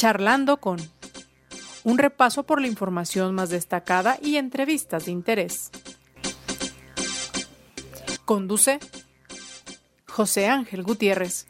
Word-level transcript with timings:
Charlando 0.00 0.56
con 0.56 0.78
un 1.84 1.98
repaso 1.98 2.44
por 2.44 2.58
la 2.58 2.66
información 2.66 3.34
más 3.34 3.50
destacada 3.50 4.16
y 4.22 4.36
entrevistas 4.36 5.04
de 5.04 5.10
interés. 5.10 5.70
Conduce 8.24 8.80
José 10.08 10.48
Ángel 10.48 10.84
Gutiérrez. 10.84 11.48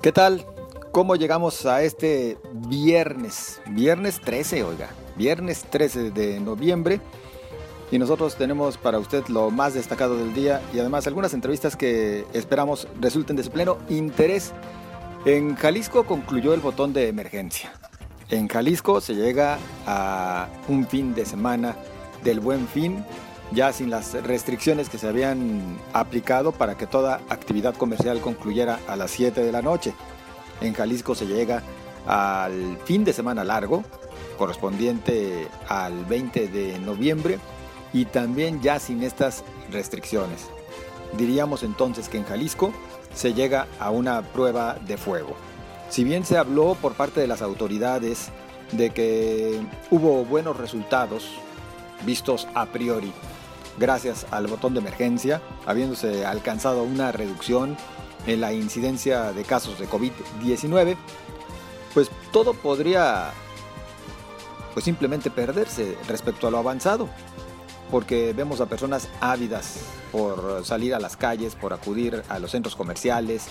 ¿Qué 0.00 0.12
tal? 0.12 0.46
¿Cómo 0.92 1.14
llegamos 1.14 1.66
a 1.66 1.82
este 1.82 2.38
viernes? 2.54 3.60
Viernes 3.66 4.18
13, 4.22 4.62
oiga. 4.62 4.88
Viernes 5.14 5.64
13 5.68 6.10
de 6.10 6.40
noviembre. 6.40 7.02
Y 7.90 7.98
nosotros 7.98 8.36
tenemos 8.36 8.78
para 8.78 8.98
usted 8.98 9.26
lo 9.28 9.50
más 9.50 9.74
destacado 9.74 10.16
del 10.16 10.32
día 10.32 10.62
y 10.72 10.78
además 10.78 11.06
algunas 11.06 11.34
entrevistas 11.34 11.76
que 11.76 12.24
esperamos 12.32 12.88
resulten 12.98 13.36
de 13.36 13.44
su 13.44 13.50
pleno 13.50 13.76
interés. 13.90 14.54
En 15.26 15.56
Jalisco 15.56 16.04
concluyó 16.04 16.54
el 16.54 16.60
botón 16.60 16.92
de 16.92 17.08
emergencia. 17.08 17.72
En 18.30 18.46
Jalisco 18.46 19.00
se 19.00 19.16
llega 19.16 19.58
a 19.84 20.46
un 20.68 20.86
fin 20.86 21.16
de 21.16 21.26
semana 21.26 21.74
del 22.22 22.38
buen 22.38 22.68
fin 22.68 23.04
ya 23.50 23.72
sin 23.72 23.90
las 23.90 24.12
restricciones 24.22 24.88
que 24.88 24.98
se 24.98 25.08
habían 25.08 25.78
aplicado 25.92 26.52
para 26.52 26.76
que 26.76 26.86
toda 26.86 27.20
actividad 27.28 27.74
comercial 27.74 28.20
concluyera 28.20 28.78
a 28.86 28.94
las 28.94 29.10
7 29.10 29.42
de 29.42 29.50
la 29.50 29.62
noche. 29.62 29.94
En 30.60 30.74
Jalisco 30.74 31.16
se 31.16 31.26
llega 31.26 31.64
al 32.06 32.78
fin 32.84 33.02
de 33.02 33.12
semana 33.12 33.42
largo, 33.42 33.82
correspondiente 34.38 35.48
al 35.68 36.04
20 36.04 36.46
de 36.46 36.78
noviembre, 36.78 37.40
y 37.92 38.04
también 38.04 38.62
ya 38.62 38.78
sin 38.78 39.02
estas 39.02 39.42
restricciones. 39.72 40.46
Diríamos 41.18 41.64
entonces 41.64 42.08
que 42.08 42.18
en 42.18 42.24
Jalisco 42.24 42.72
se 43.16 43.34
llega 43.34 43.66
a 43.80 43.90
una 43.90 44.22
prueba 44.22 44.76
de 44.86 44.96
fuego. 44.96 45.34
Si 45.88 46.04
bien 46.04 46.24
se 46.24 46.38
habló 46.38 46.76
por 46.80 46.94
parte 46.94 47.20
de 47.20 47.26
las 47.26 47.42
autoridades 47.42 48.28
de 48.72 48.90
que 48.90 49.60
hubo 49.90 50.24
buenos 50.24 50.56
resultados 50.56 51.28
vistos 52.04 52.46
a 52.54 52.66
priori 52.66 53.12
gracias 53.78 54.26
al 54.30 54.46
botón 54.46 54.74
de 54.74 54.80
emergencia, 54.80 55.42
habiéndose 55.66 56.24
alcanzado 56.24 56.82
una 56.82 57.12
reducción 57.12 57.76
en 58.26 58.40
la 58.40 58.52
incidencia 58.52 59.32
de 59.32 59.44
casos 59.44 59.78
de 59.78 59.88
COVID-19, 59.88 60.96
pues 61.94 62.10
todo 62.32 62.54
podría 62.54 63.30
pues 64.74 64.84
simplemente 64.84 65.30
perderse 65.30 65.96
respecto 66.08 66.46
a 66.46 66.50
lo 66.50 66.58
avanzado, 66.58 67.08
porque 67.90 68.32
vemos 68.32 68.60
a 68.60 68.66
personas 68.66 69.08
ávidas 69.20 69.80
por 70.12 70.64
salir 70.64 70.94
a 70.94 70.98
las 70.98 71.16
calles, 71.16 71.54
por 71.54 71.72
acudir 71.72 72.22
a 72.28 72.38
los 72.38 72.50
centros 72.50 72.76
comerciales, 72.76 73.48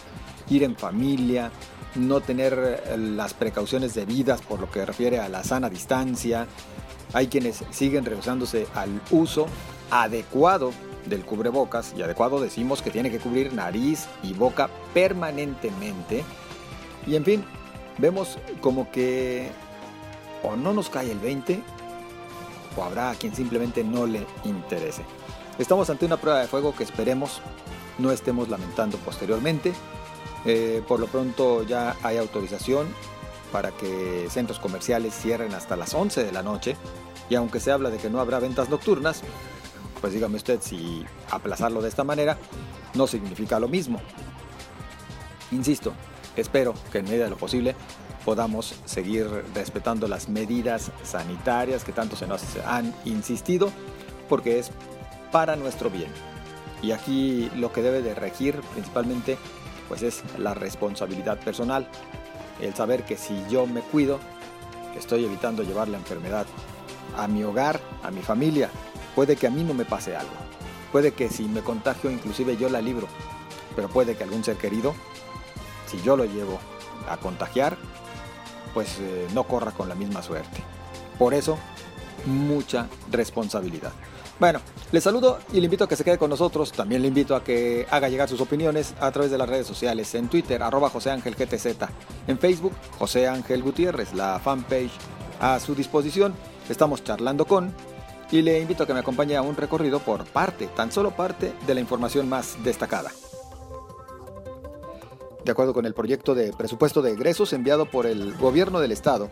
ir 0.50 0.64
en 0.64 0.76
familia, 0.76 1.52
no 1.96 2.22
tener 2.22 2.84
las 2.98 3.34
precauciones 3.34 3.94
debidas 3.94 4.42
por 4.42 4.60
lo 4.60 4.70
que 4.70 4.86
refiere 4.86 5.20
a 5.20 5.30
la 5.30 5.44
sana 5.44 5.70
distancia. 5.70 6.48
Hay 7.14 7.28
quienes 7.28 7.64
siguen 7.70 8.06
rehusándose 8.06 8.68
al 8.76 9.02
uso 9.12 9.48
adecuado 9.92 10.72
del 11.06 11.24
cubrebocas, 11.24 11.94
y 11.96 12.02
adecuado 12.02 12.42
decimos 12.42 12.82
que 12.82 12.90
tiene 12.90 13.12
que 13.12 13.20
cubrir 13.20 13.54
nariz 13.54 14.08
y 14.24 14.34
boca 14.34 14.70
permanentemente. 14.94 16.24
Y 17.06 17.16
en 17.16 17.24
fin, 17.24 17.46
vemos 18.00 18.40
como 18.60 18.92
que 18.92 19.52
o 20.44 20.56
no 20.56 20.74
nos 20.74 20.90
cae 20.90 21.12
el 21.12 21.20
20 21.20 21.62
habrá 22.84 23.12
a 23.12 23.16
quien 23.16 23.36
simplemente 23.36 23.84
no 23.84 24.06
le 24.06 24.26
interese. 24.44 25.04
Estamos 25.58 25.90
ante 25.90 26.06
una 26.06 26.18
prueba 26.18 26.42
de 26.42 26.48
fuego 26.48 26.76
que 26.76 26.84
esperemos 26.84 27.42
no 27.98 28.12
estemos 28.12 28.50
lamentando 28.50 28.98
posteriormente. 28.98 29.74
Eh, 30.46 30.84
por 30.88 31.00
lo 31.00 31.08
pronto 31.08 31.64
ya 31.64 31.96
hay 32.04 32.18
autorización 32.18 32.88
para 33.52 33.72
que 33.72 34.28
centros 34.30 34.60
comerciales 34.60 35.14
cierren 35.14 35.54
hasta 35.54 35.76
las 35.76 35.94
11 35.94 36.24
de 36.24 36.32
la 36.32 36.44
noche 36.44 36.76
y 37.30 37.36
aunque 37.36 37.60
se 37.60 37.72
habla 37.72 37.90
de 37.90 37.98
que 37.98 38.10
no 38.10 38.20
habrá 38.20 38.40
ventas 38.40 38.70
nocturnas, 38.70 39.22
pues 40.02 40.14
dígame 40.14 40.36
usted 40.36 40.60
si 40.62 41.04
aplazarlo 41.32 41.82
de 41.82 41.90
esta 41.90 42.04
manera 42.04 42.38
no 42.94 43.08
significa 43.08 43.60
lo 43.60 43.68
mismo. 43.68 44.00
Insisto, 45.52 45.94
espero 46.36 46.74
que 46.92 47.00
en 47.00 47.06
medida 47.06 47.24
de 47.24 47.30
lo 47.32 47.38
posible 47.38 47.76
podamos 48.26 48.76
seguir 48.86 49.28
respetando 49.54 50.08
las 50.08 50.28
medidas 50.28 50.92
sanitarias 51.04 51.84
que 51.84 51.92
tanto 51.92 52.16
se 52.16 52.28
nos 52.28 52.42
han 52.66 52.94
insistido, 53.06 53.72
porque 54.28 54.60
es 54.60 54.72
para 55.32 55.56
nuestro 55.56 55.90
bien. 55.90 56.10
Y 56.82 56.92
aquí 56.92 57.50
lo 57.56 57.72
que 57.72 57.82
debe 57.82 58.02
de 58.02 58.16
regir 58.16 58.60
principalmente 58.74 59.38
pues 59.88 60.02
es 60.02 60.24
la 60.40 60.56
responsabilidad 60.56 61.40
personal, 61.40 61.88
el 62.60 62.74
saber 62.74 63.06
que 63.06 63.18
si 63.18 63.40
yo 63.50 63.68
me 63.68 63.82
cuido, 63.82 64.20
estoy 64.98 65.24
evitando 65.24 65.62
llevar 65.62 65.88
la 65.88 65.98
enfermedad 65.98 66.48
a 67.16 67.28
mi 67.28 67.44
hogar, 67.44 67.80
a 68.02 68.10
mi 68.10 68.22
familia, 68.22 68.70
Puede 69.16 69.38
que 69.38 69.48
a 69.48 69.50
mí 69.50 69.64
no 69.64 69.74
me 69.74 69.86
pase 69.86 70.16
algo. 70.16 70.34
Puede 70.92 71.14
que 71.14 71.30
si 71.30 71.46
me 71.46 71.62
contagio 71.62 72.12
inclusive 72.12 72.58
yo 72.58 72.68
la 72.70 72.82
libro. 72.82 73.08
Pero 73.76 73.88
puede 73.88 74.16
que 74.16 74.26
algún 74.26 74.44
ser 74.44 74.58
querido, 74.58 74.94
si 75.88 76.02
yo 76.02 76.18
lo 76.18 76.26
llevo 76.26 76.60
a 77.10 77.18
contagiar, 77.18 77.78
pues 78.76 79.00
eh, 79.00 79.28
no 79.34 79.46
corra 79.46 79.72
con 79.72 79.90
la 79.90 79.96
misma 79.96 80.22
suerte. 80.22 80.62
Por 81.18 81.34
eso, 81.34 81.58
mucha 82.28 82.88
responsabilidad. 83.10 83.94
Bueno, 84.38 84.60
le 84.92 85.00
saludo 85.00 85.40
y 85.54 85.62
le 85.62 85.66
invito 85.66 85.86
a 85.86 85.88
que 85.88 85.96
se 85.96 86.04
quede 86.04 86.18
con 86.18 86.30
nosotros. 86.30 86.74
También 86.74 87.02
le 87.02 87.08
invito 87.08 87.36
a 87.36 87.44
que 87.44 87.88
haga 87.90 88.10
llegar 88.10 88.28
sus 88.28 88.42
opiniones 88.42 88.94
a 89.00 89.10
través 89.12 89.32
de 89.32 89.38
las 89.38 89.48
redes 89.48 89.66
sociales. 89.66 90.14
En 90.14 90.28
Twitter, 90.28 90.62
arroba 90.62 90.90
José 90.90 91.10
Ángel 91.10 91.36
GTZ. 91.36 91.68
En 92.28 92.38
Facebook, 92.38 92.74
José 93.00 93.28
Ángel 93.30 93.64
Gutiérrez, 93.64 94.14
la 94.14 94.38
fanpage 94.40 94.92
a 95.40 95.60
su 95.60 95.74
disposición. 95.74 96.34
Estamos 96.70 97.04
charlando 97.04 97.46
con 97.46 97.74
y 98.30 98.42
le 98.42 98.60
invito 98.60 98.84
a 98.84 98.88
que 98.88 98.94
me 98.94 99.00
acompañe 99.00 99.38
a 99.38 99.42
un 99.42 99.56
recorrido 99.56 100.00
por 100.00 100.26
parte, 100.26 100.68
tan 100.68 100.92
solo 100.92 101.12
parte, 101.12 101.54
de 101.66 101.74
la 101.74 101.80
información 101.80 102.28
más 102.28 102.58
destacada. 102.64 103.12
De 105.46 105.52
acuerdo 105.52 105.76
con 105.76 105.86
el 105.86 105.94
proyecto 105.94 106.34
de 106.34 106.52
presupuesto 106.54 107.04
de 107.04 107.12
egresos 107.12 107.54
enviado 107.54 107.86
por 107.86 108.08
el 108.08 108.34
Gobierno 108.34 108.80
del 108.80 108.92
Estado, 108.92 109.30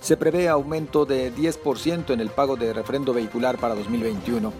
se 0.00 0.16
prevé 0.16 0.48
aumento 0.48 1.04
de 1.04 1.30
10% 1.30 2.14
en 2.14 2.20
el 2.20 2.30
pago 2.30 2.56
de 2.56 2.72
refrendo 2.72 3.12
vehicular 3.12 3.58
para 3.58 3.74
2021, 3.74 4.50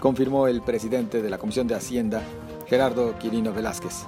confirmó 0.00 0.48
el 0.48 0.60
presidente 0.60 1.22
de 1.22 1.30
la 1.30 1.38
Comisión 1.38 1.68
de 1.68 1.76
Hacienda, 1.76 2.20
Gerardo 2.66 3.16
Quirino 3.20 3.52
Velázquez. 3.52 4.06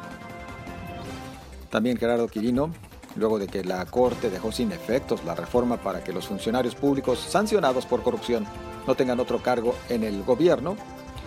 También 1.71 1.97
Gerardo 1.97 2.27
Quirino 2.27 2.73
luego 3.15 3.39
de 3.39 3.47
que 3.47 3.63
la 3.63 3.87
Corte 3.87 4.31
dejó 4.31 4.51
sin 4.51 4.73
efectos 4.73 5.25
la 5.25 5.37
reforma 5.37 5.77
para 5.77 6.03
que 6.03 6.13
los 6.13 6.27
funcionarios 6.27 6.75
públicos 6.75 7.21
sancionados 7.21 7.87
por 7.87 8.03
corrupción 8.03 8.47
no 8.85 8.97
tengan 8.97 9.21
otro 9.21 9.41
cargo 9.45 9.77
en 9.89 10.03
el 10.03 10.25
gobierno, 10.25 10.75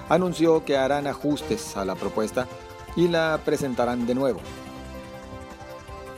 anunció 0.09 0.65
que 0.65 0.75
harán 0.75 1.07
ajustes 1.07 1.77
a 1.77 1.85
la 1.85 1.95
propuesta 1.95 2.49
y 2.97 3.07
la 3.07 3.39
presentarán 3.45 4.05
de 4.05 4.15
nuevo. 4.15 4.41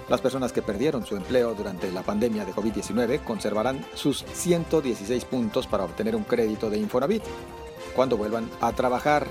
Las 0.07 0.21
personas 0.21 0.53
que 0.53 0.61
perdieron 0.61 1.05
su 1.05 1.16
empleo 1.16 1.55
durante 1.55 1.91
la 1.91 2.03
pandemia 2.03 2.45
de 2.45 2.53
COVID-19 2.53 3.23
conservarán 3.23 3.83
sus 3.95 4.23
116 4.33 5.25
puntos 5.25 5.66
para 5.66 5.83
obtener 5.83 6.16
un 6.16 6.23
crédito 6.23 6.69
de 6.69 6.77
Infonavit 6.77 7.23
cuando 7.95 8.17
vuelvan 8.17 8.49
a 8.61 8.71
trabajar 8.73 9.27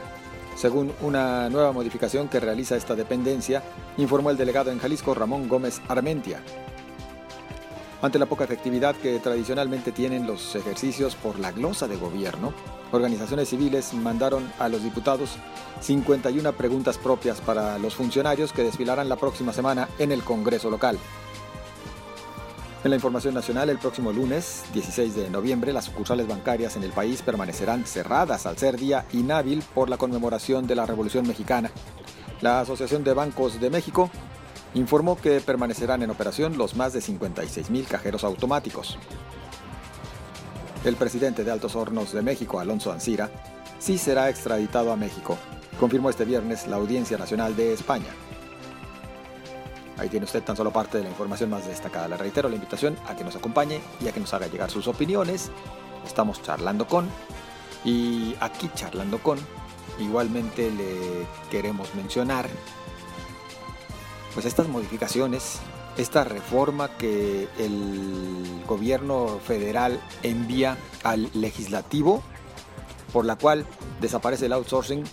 según 0.57 0.93
una 1.01 1.49
nueva 1.51 1.73
modificación 1.73 2.29
que 2.29 2.41
realiza 2.41 2.77
esta 2.77 2.95
dependencia, 2.95 3.63
informó 3.97 4.31
el 4.31 4.37
delegado 4.37 4.71
en 4.71 4.79
Jalisco 4.79 5.15
Ramón 5.15 5.49
Gómez 5.49 5.81
Armentia. 5.89 6.41
Ante 8.05 8.19
la 8.19 8.27
poca 8.27 8.45
efectividad 8.45 8.95
que 8.97 9.19
tradicionalmente 9.19 9.91
tienen 9.91 10.27
los 10.27 10.55
ejercicios 10.57 11.15
por 11.15 11.39
la 11.39 11.53
glosa 11.53 11.89
de 11.89 11.97
gobierno, 11.97 12.53
organizaciones 12.93 13.49
civiles 13.49 13.95
mandaron 13.95 14.53
a 14.59 14.69
los 14.69 14.83
diputados 14.83 15.39
51 15.81 16.53
preguntas 16.53 16.99
propias 16.99 17.41
para 17.41 17.79
los 17.79 17.95
funcionarios 17.95 18.53
que 18.53 18.63
desfilarán 18.63 19.09
la 19.09 19.17
próxima 19.17 19.55
semana 19.55 19.89
en 19.99 20.13
el 20.13 20.23
Congreso 20.23 20.69
local. 20.69 20.99
En 22.85 22.91
la 22.91 22.97
información 22.97 23.33
nacional, 23.33 23.71
el 23.71 23.79
próximo 23.79 24.13
lunes, 24.13 24.65
16 24.75 25.15
de 25.15 25.31
noviembre, 25.31 25.73
las 25.73 25.87
sucursales 25.87 26.29
bancarias 26.29 26.77
en 26.77 26.83
el 26.83 26.93
país 26.93 27.23
permanecerán 27.23 27.87
cerradas 27.87 28.45
al 28.45 28.59
ser 28.59 28.77
día 28.77 29.07
inhábil 29.15 29.63
por 29.75 29.89
la 29.89 29.97
conmemoración 29.97 30.67
de 30.67 30.75
la 30.75 30.85
Revolución 30.85 31.27
Mexicana. 31.27 31.71
La 32.43 32.61
Asociación 32.61 33.03
de 33.03 33.15
Bancos 33.15 33.59
de 33.59 33.71
México 33.71 34.11
informó 34.75 35.17
que 35.17 35.41
permanecerán 35.41 36.03
en 36.03 36.11
operación 36.11 36.59
los 36.59 36.75
más 36.75 36.93
de 36.93 37.01
56 37.01 37.71
mil 37.71 37.87
cajeros 37.87 38.25
automáticos. 38.25 38.99
El 40.85 40.97
presidente 40.97 41.45
de 41.45 41.51
Altos 41.51 41.77
Hornos 41.77 42.13
de 42.13 42.23
México, 42.23 42.61
Alonso 42.61 42.93
Ancira, 42.93 43.31
sí 43.79 43.97
será 43.97 44.29
extraditado 44.29 44.93
a 44.93 44.97
México, 44.97 45.39
confirmó 45.79 46.11
este 46.11 46.25
viernes 46.25 46.67
la 46.67 46.77
Audiencia 46.77 47.17
Nacional 47.17 47.57
de 47.57 47.73
España. 47.73 48.11
Ahí 49.97 50.09
tiene 50.09 50.25
usted 50.25 50.43
tan 50.43 50.57
solo 50.57 50.73
parte 50.73 50.99
de 50.99 51.05
la 51.05 51.11
información 51.11 51.51
más 51.51 51.67
destacada. 51.67 52.09
Le 52.09 52.17
reitero 52.17 52.49
la 52.49 52.57
invitación 52.57 52.97
a 53.07 53.15
que 53.15 53.23
nos 53.23 53.37
acompañe 53.37 53.81
y 54.03 54.09
a 54.09 54.13
que 54.13 54.21
nos 54.21 54.35
haga 54.35 54.49
llegar 54.49 54.71
sus 54.71 54.89
opiniones. 54.89 55.51
Estamos 56.05 56.43
charlando 56.43 56.87
con 56.87 57.09
y 57.85 58.35
aquí 58.41 58.69
charlando 58.75 59.19
con 59.19 59.39
igualmente 60.01 60.71
le 60.71 61.27
queremos 61.51 61.95
mencionar 61.95 62.49
pues 64.35 64.47
estas 64.47 64.69
modificaciones 64.69 65.61
esta 65.97 66.25
reforma 66.25 66.89
que 66.89 67.49
el 67.59 68.63
gobierno 68.67 69.39
federal 69.45 70.01
envía 70.23 70.77
al 71.05 71.31
legislativo, 71.35 72.23
por 73.13 73.25
la 73.25 73.37
cual 73.37 73.65
desaparece 74.01 74.47
el 74.47 74.53
outsourcing, 74.55 75.05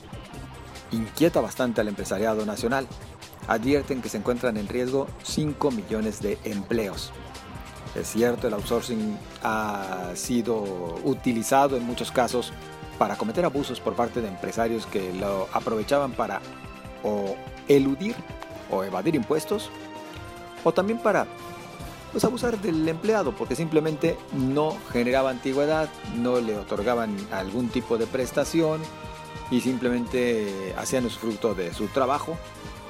inquieta 0.92 1.40
bastante 1.40 1.82
al 1.82 1.88
empresariado 1.88 2.46
nacional. 2.46 2.88
Advierten 3.48 4.02
que 4.02 4.10
se 4.10 4.18
encuentran 4.18 4.58
en 4.58 4.68
riesgo 4.68 5.08
5 5.24 5.72
millones 5.72 6.22
de 6.22 6.38
empleos. 6.46 7.12
Es 7.96 8.08
cierto, 8.08 8.48
el 8.48 8.54
outsourcing 8.54 9.18
ha 9.44 10.12
sido 10.16 10.64
utilizado 11.04 11.76
en 11.78 11.84
muchos 11.84 12.12
casos 12.12 12.54
para 12.98 13.18
cometer 13.18 13.46
abusos 13.46 13.80
por 13.80 13.96
parte 13.96 14.22
de 14.22 14.30
empresarios 14.30 14.86
que 14.86 15.14
lo 15.14 15.48
aprovechaban 15.54 16.14
para 16.14 16.42
o 17.04 17.36
eludir 17.68 18.16
o 18.72 18.84
evadir 18.84 19.16
impuestos 19.16 19.70
o 20.64 20.74
también 20.74 21.00
para 21.00 21.28
pues, 22.12 22.24
abusar 22.24 22.60
del 22.60 22.88
empleado 22.88 23.34
porque 23.36 23.56
simplemente 23.56 24.18
no 24.34 24.76
generaba 24.92 25.30
antigüedad, 25.30 25.90
no 26.16 26.40
le 26.40 26.58
otorgaban 26.58 27.16
algún 27.32 27.70
tipo 27.70 27.98
de 27.98 28.08
prestación 28.08 28.82
y 29.50 29.62
simplemente 29.62 30.74
hacían 30.78 31.10
fruto 31.10 31.54
de 31.54 31.74
su 31.74 31.88
trabajo, 31.88 32.38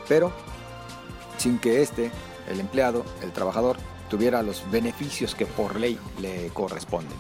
pero 0.07 0.31
sin 1.38 1.57
que 1.57 1.81
este, 1.81 2.12
el 2.50 2.60
empleado, 2.60 3.04
el 3.24 3.31
trabajador, 3.31 3.77
tuviera 4.10 4.44
los 4.44 4.69
beneficios 4.69 5.34
que 5.34 5.45
por 5.45 5.80
ley 5.80 5.98
le 6.19 6.50
corresponden. 6.50 7.18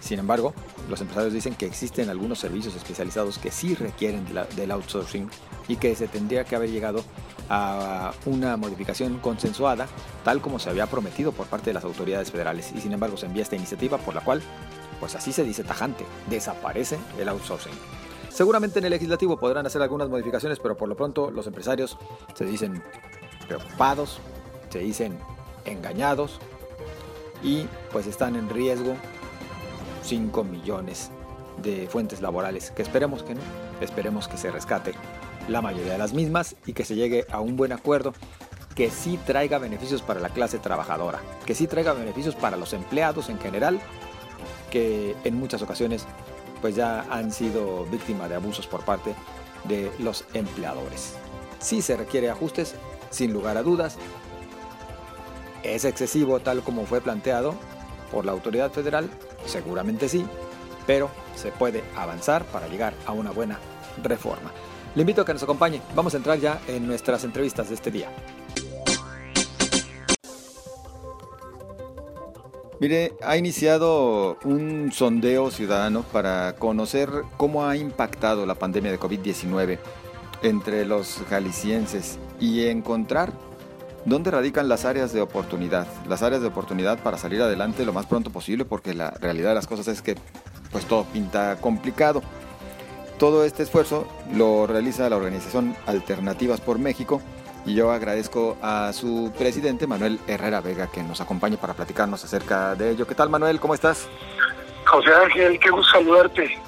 Sin 0.00 0.18
embargo, 0.18 0.54
los 0.88 1.00
empresarios 1.00 1.32
dicen 1.32 1.54
que 1.54 1.66
existen 1.66 2.10
algunos 2.10 2.38
servicios 2.38 2.74
especializados 2.74 3.38
que 3.38 3.50
sí 3.50 3.74
requieren 3.74 4.24
del 4.54 4.70
outsourcing 4.70 5.28
y 5.66 5.76
que 5.76 5.96
se 5.96 6.08
tendría 6.08 6.44
que 6.44 6.56
haber 6.56 6.70
llegado 6.70 7.02
a 7.48 8.12
una 8.26 8.56
modificación 8.56 9.18
consensuada, 9.18 9.86
tal 10.24 10.40
como 10.40 10.58
se 10.58 10.70
había 10.70 10.86
prometido 10.86 11.32
por 11.32 11.46
parte 11.46 11.70
de 11.70 11.74
las 11.74 11.84
autoridades 11.84 12.30
federales. 12.30 12.72
Y 12.74 12.80
sin 12.80 12.92
embargo 12.92 13.16
se 13.16 13.26
envía 13.26 13.42
esta 13.42 13.56
iniciativa 13.56 13.98
por 13.98 14.14
la 14.14 14.22
cual, 14.22 14.42
pues 15.00 15.14
así 15.14 15.32
se 15.32 15.44
dice 15.44 15.64
tajante, 15.64 16.04
desaparece 16.28 16.98
el 17.18 17.28
outsourcing. 17.28 17.72
Seguramente 18.30 18.80
en 18.80 18.86
el 18.86 18.90
legislativo 18.90 19.36
podrán 19.36 19.66
hacer 19.66 19.82
algunas 19.82 20.08
modificaciones, 20.08 20.58
pero 20.58 20.76
por 20.76 20.88
lo 20.88 20.96
pronto 20.96 21.30
los 21.30 21.46
empresarios 21.46 21.96
se 22.34 22.44
dicen 22.44 22.82
preocupados, 23.46 24.18
se 24.70 24.80
dicen 24.80 25.18
engañados 25.64 26.40
y 27.42 27.66
pues 27.92 28.06
están 28.06 28.34
en 28.34 28.48
riesgo 28.48 28.96
5 30.02 30.44
millones 30.44 31.10
de 31.62 31.86
fuentes 31.88 32.20
laborales, 32.20 32.72
que 32.72 32.82
esperemos 32.82 33.22
que 33.22 33.34
no, 33.34 33.40
esperemos 33.80 34.26
que 34.26 34.36
se 34.36 34.50
rescate 34.50 34.94
la 35.48 35.62
mayoría 35.62 35.92
de 35.92 35.98
las 35.98 36.12
mismas 36.12 36.56
y 36.66 36.72
que 36.72 36.84
se 36.84 36.94
llegue 36.94 37.26
a 37.30 37.40
un 37.40 37.56
buen 37.56 37.72
acuerdo 37.72 38.14
que 38.74 38.90
sí 38.90 39.18
traiga 39.24 39.58
beneficios 39.58 40.02
para 40.02 40.20
la 40.20 40.30
clase 40.30 40.58
trabajadora, 40.58 41.20
que 41.46 41.54
sí 41.54 41.66
traiga 41.66 41.92
beneficios 41.92 42.34
para 42.34 42.56
los 42.56 42.72
empleados 42.72 43.28
en 43.28 43.38
general, 43.38 43.80
que 44.70 45.14
en 45.24 45.36
muchas 45.36 45.62
ocasiones 45.62 46.06
pues 46.60 46.74
ya 46.74 47.02
han 47.10 47.30
sido 47.30 47.84
víctimas 47.86 48.28
de 48.28 48.36
abusos 48.36 48.66
por 48.66 48.84
parte 48.84 49.14
de 49.64 49.92
los 49.98 50.24
empleadores. 50.34 51.14
Sí 51.60 51.82
se 51.82 51.96
requiere 51.96 52.30
ajustes, 52.30 52.74
sin 53.10 53.32
lugar 53.32 53.56
a 53.56 53.62
dudas. 53.62 53.96
¿Es 55.62 55.84
excesivo 55.84 56.40
tal 56.40 56.62
como 56.62 56.84
fue 56.84 57.00
planteado 57.00 57.54
por 58.10 58.24
la 58.24 58.32
autoridad 58.32 58.72
federal? 58.72 59.08
Seguramente 59.46 60.08
sí, 60.08 60.26
pero 60.86 61.10
se 61.36 61.52
puede 61.52 61.84
avanzar 61.96 62.44
para 62.46 62.68
llegar 62.68 62.94
a 63.06 63.12
una 63.12 63.30
buena 63.30 63.58
reforma. 64.02 64.50
Le 64.94 65.00
invito 65.02 65.22
a 65.22 65.24
que 65.24 65.32
nos 65.32 65.42
acompañe. 65.42 65.80
Vamos 65.94 66.14
a 66.14 66.18
entrar 66.18 66.38
ya 66.38 66.60
en 66.68 66.86
nuestras 66.86 67.24
entrevistas 67.24 67.68
de 67.68 67.74
este 67.74 67.90
día. 67.90 68.08
Mire, 72.80 73.14
ha 73.22 73.36
iniciado 73.36 74.36
un 74.44 74.92
sondeo 74.92 75.50
ciudadano 75.50 76.02
para 76.02 76.54
conocer 76.56 77.08
cómo 77.36 77.66
ha 77.66 77.76
impactado 77.76 78.46
la 78.46 78.54
pandemia 78.54 78.90
de 78.90 79.00
COVID-19 79.00 79.78
entre 80.42 80.84
los 80.84 81.22
jaliscienses 81.28 82.18
y 82.38 82.66
encontrar 82.66 83.32
dónde 84.04 84.30
radican 84.30 84.68
las 84.68 84.84
áreas 84.84 85.12
de 85.12 85.22
oportunidad, 85.22 85.86
las 86.08 86.22
áreas 86.22 86.42
de 86.42 86.48
oportunidad 86.48 86.98
para 86.98 87.16
salir 87.16 87.40
adelante 87.42 87.86
lo 87.86 87.92
más 87.92 88.06
pronto 88.06 88.30
posible 88.30 88.64
porque 88.64 88.92
la 88.92 89.10
realidad 89.10 89.50
de 89.50 89.54
las 89.54 89.66
cosas 89.66 89.88
es 89.88 90.02
que 90.02 90.16
pues 90.70 90.84
todo 90.84 91.04
pinta 91.04 91.56
complicado. 91.60 92.22
Todo 93.18 93.44
este 93.44 93.62
esfuerzo 93.62 94.08
lo 94.32 94.66
realiza 94.66 95.08
la 95.08 95.16
organización 95.16 95.76
Alternativas 95.86 96.60
por 96.60 96.78
México 96.78 97.22
y 97.64 97.74
yo 97.74 97.92
agradezco 97.92 98.56
a 98.60 98.92
su 98.92 99.32
presidente 99.38 99.86
Manuel 99.86 100.18
Herrera 100.26 100.60
Vega 100.60 100.88
que 100.90 101.02
nos 101.02 101.20
acompañe 101.20 101.56
para 101.56 101.74
platicarnos 101.74 102.24
acerca 102.24 102.74
de 102.74 102.90
ello. 102.90 103.06
¿Qué 103.06 103.14
tal 103.14 103.30
Manuel? 103.30 103.60
¿Cómo 103.60 103.74
estás? 103.74 104.08
José 104.84 105.10
Ángel, 105.14 105.58
qué 105.60 105.70
gusto 105.70 105.92
saludarte. 105.92 106.58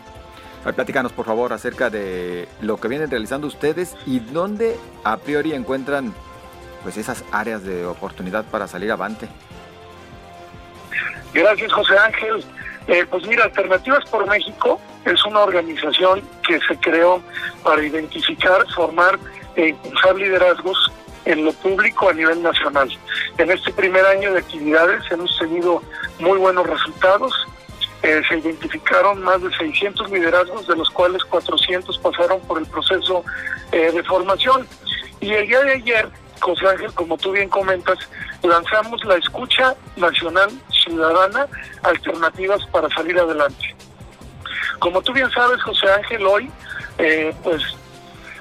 A 0.65 0.73
platícanos 0.73 1.13
por 1.13 1.27
favor 1.27 1.53
acerca 1.53 1.91
de 1.91 2.49
lo 2.61 2.79
que 2.79 2.89
vienen 2.89 3.11
realizando 3.11 3.47
ustedes 3.49 3.97
y 4.07 4.21
dónde 4.21 4.77
a 5.05 5.17
priori 5.17 5.53
encuentran 5.53 6.15
pues 6.85 6.97
esas 6.97 7.25
áreas 7.33 7.65
de 7.65 7.85
oportunidad 7.85 8.45
para 8.45 8.69
salir 8.69 8.93
avante. 8.93 9.29
Gracias 11.35 11.73
José 11.73 11.99
Ángel. 11.99 12.45
Eh, 12.87 13.05
pues 13.11 13.27
mira, 13.27 13.45
Alternativas 13.45 14.09
por 14.09 14.29
México 14.29 14.81
es 15.07 15.25
una 15.25 15.41
organización 15.41 16.23
que 16.47 16.59
se 16.67 16.77
creó 16.81 17.23
para 17.63 17.83
identificar, 17.83 18.65
formar 18.75 19.19
e 19.55 19.69
impulsar 19.69 20.17
liderazgos 20.17 20.93
en 21.25 21.45
lo 21.45 21.53
público 21.53 22.09
a 22.09 22.13
nivel 22.13 22.43
nacional. 22.43 22.89
En 23.39 23.51
este 23.51 23.73
primer 23.73 24.05
año 24.07 24.33
de 24.33 24.41
actividades 24.41 25.03
hemos 25.11 25.37
tenido 25.39 25.83
muy 26.19 26.39
buenos 26.39 26.67
resultados. 26.67 27.33
Eh, 28.03 28.23
se 28.29 28.39
identificaron 28.39 29.23
más 29.23 29.43
de 29.43 29.51
600 29.57 30.11
liderazgos, 30.11 30.67
de 30.67 30.77
los 30.77 30.89
cuales 30.91 31.25
400 31.25 31.99
pasaron 31.99 32.41
por 32.43 32.59
el 32.59 32.67
proceso 32.67 33.25
eh, 33.73 33.91
de 33.93 34.03
formación. 34.05 34.67
Y 35.21 35.33
el 35.33 35.47
día 35.47 35.63
de 35.63 35.73
ayer, 35.73 36.09
José 36.41 36.69
Ángel, 36.69 36.93
como 36.95 37.17
tú 37.17 37.33
bien 37.33 37.49
comentas, 37.49 37.99
lanzamos 38.43 39.05
la 39.05 39.17
escucha 39.17 39.75
nacional 39.97 40.51
ciudadana 40.85 41.47
alternativas 41.83 42.65
para 42.67 42.89
salir 42.91 43.19
adelante. 43.19 43.75
Como 44.79 45.03
tú 45.03 45.13
bien 45.13 45.31
sabes, 45.31 45.63
José 45.63 45.91
Ángel, 45.91 46.27
hoy, 46.27 46.51
eh, 46.99 47.35
pues 47.43 47.63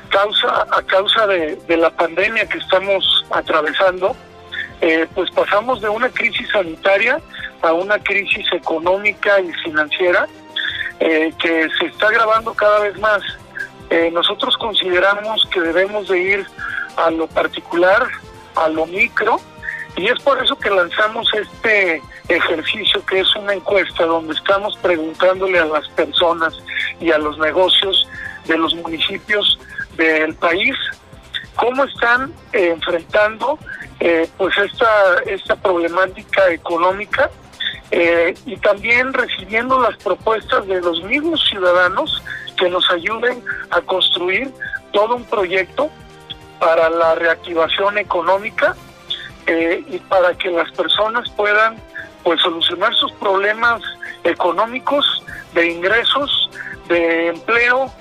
causa, 0.10 0.66
a 0.72 0.82
causa 0.84 1.28
de, 1.28 1.78
la 1.78 1.90
pandemia 1.90 2.48
que 2.48 2.58
estamos 2.58 3.26
atravesando, 3.32 4.16
eh, 4.82 5.08
pues 5.14 5.32
pasamos 5.32 5.82
de 5.82 5.90
una 5.90 6.10
crisis 6.10 6.50
sanitaria 6.52 7.20
a 7.62 7.74
una 7.74 7.98
crisis 8.00 8.46
económica 8.52 9.40
y 9.40 9.52
financiera 9.64 10.28
eh, 11.00 11.34
que 11.40 11.70
se 11.80 11.86
está 11.88 12.08
agravando 12.08 12.54
cada 12.54 12.80
vez 12.82 12.98
más. 13.00 13.22
nosotros 14.12 14.58
consideramos 14.58 15.48
que 15.52 15.62
debemos 15.62 16.08
de 16.08 16.20
ir 16.20 16.46
a 16.98 17.10
lo 17.12 17.28
particular, 17.28 18.08
a 18.56 18.68
lo 18.70 18.86
micro, 18.86 19.40
y 19.98 20.08
es 20.08 20.20
por 20.22 20.44
eso 20.44 20.58
que 20.58 20.70
lanzamos 20.70 21.28
este 21.34 22.02
ejercicio 22.28 23.06
que 23.06 23.22
es 23.22 23.36
una 23.36 23.54
encuesta 23.54 24.06
donde 24.06 24.34
estamos 24.34 24.76
preguntándole 24.78 25.60
a 25.60 25.66
las 25.66 25.88
personas 25.90 26.54
y 27.00 27.12
a 27.12 27.18
los 27.18 27.38
negocios 27.38 28.08
de 28.46 28.58
los 28.58 28.74
municipios 28.76 29.58
del 29.96 30.34
país 30.36 30.76
cómo 31.56 31.86
están 31.86 32.34
eh, 32.52 32.72
enfrentando 32.74 33.58
eh, 34.00 34.28
pues 34.38 34.58
esta 34.58 35.22
esta 35.26 35.56
problemática 35.56 36.50
económica 36.50 37.30
eh, 37.92 38.34
y 38.46 38.58
también 38.58 39.14
recibiendo 39.14 39.80
las 39.80 39.96
propuestas 39.98 40.68
de 40.68 40.82
los 40.82 41.02
mismos 41.04 41.42
ciudadanos 41.48 42.22
que 42.58 42.70
nos 42.70 42.90
ayuden 42.90 43.44
a 43.70 43.80
construir 43.82 44.52
todo 44.92 45.16
un 45.16 45.24
proyecto 45.26 45.90
para 46.60 46.90
la 46.90 47.16
reactivación 47.16 47.98
económica 47.98 48.76
y 49.48 50.00
para 50.10 50.34
que 50.38 50.50
las 50.50 50.72
personas 50.72 51.30
puedan 51.32 51.78
pues 52.24 52.42
solucionar 52.42 52.94
sus 52.96 53.12
problemas 53.14 53.82
económicos, 54.24 55.24
de 55.54 55.72
ingresos, 55.72 56.50
de 56.88 57.28
empleo, 57.28 57.92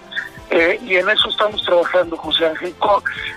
eh, 0.51 0.79
y 0.83 0.97
en 0.97 1.09
eso 1.09 1.29
estamos 1.29 1.63
trabajando, 1.65 2.17
José 2.17 2.47
Ángel. 2.47 2.75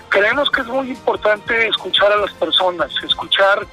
Creemos 0.08 0.50
que 0.50 0.60
es 0.60 0.66
muy 0.66 0.90
importante 0.90 1.66
escuchar 1.66 2.12
a 2.12 2.16
las 2.16 2.32
personas, 2.34 2.90
escuchar 3.02 3.66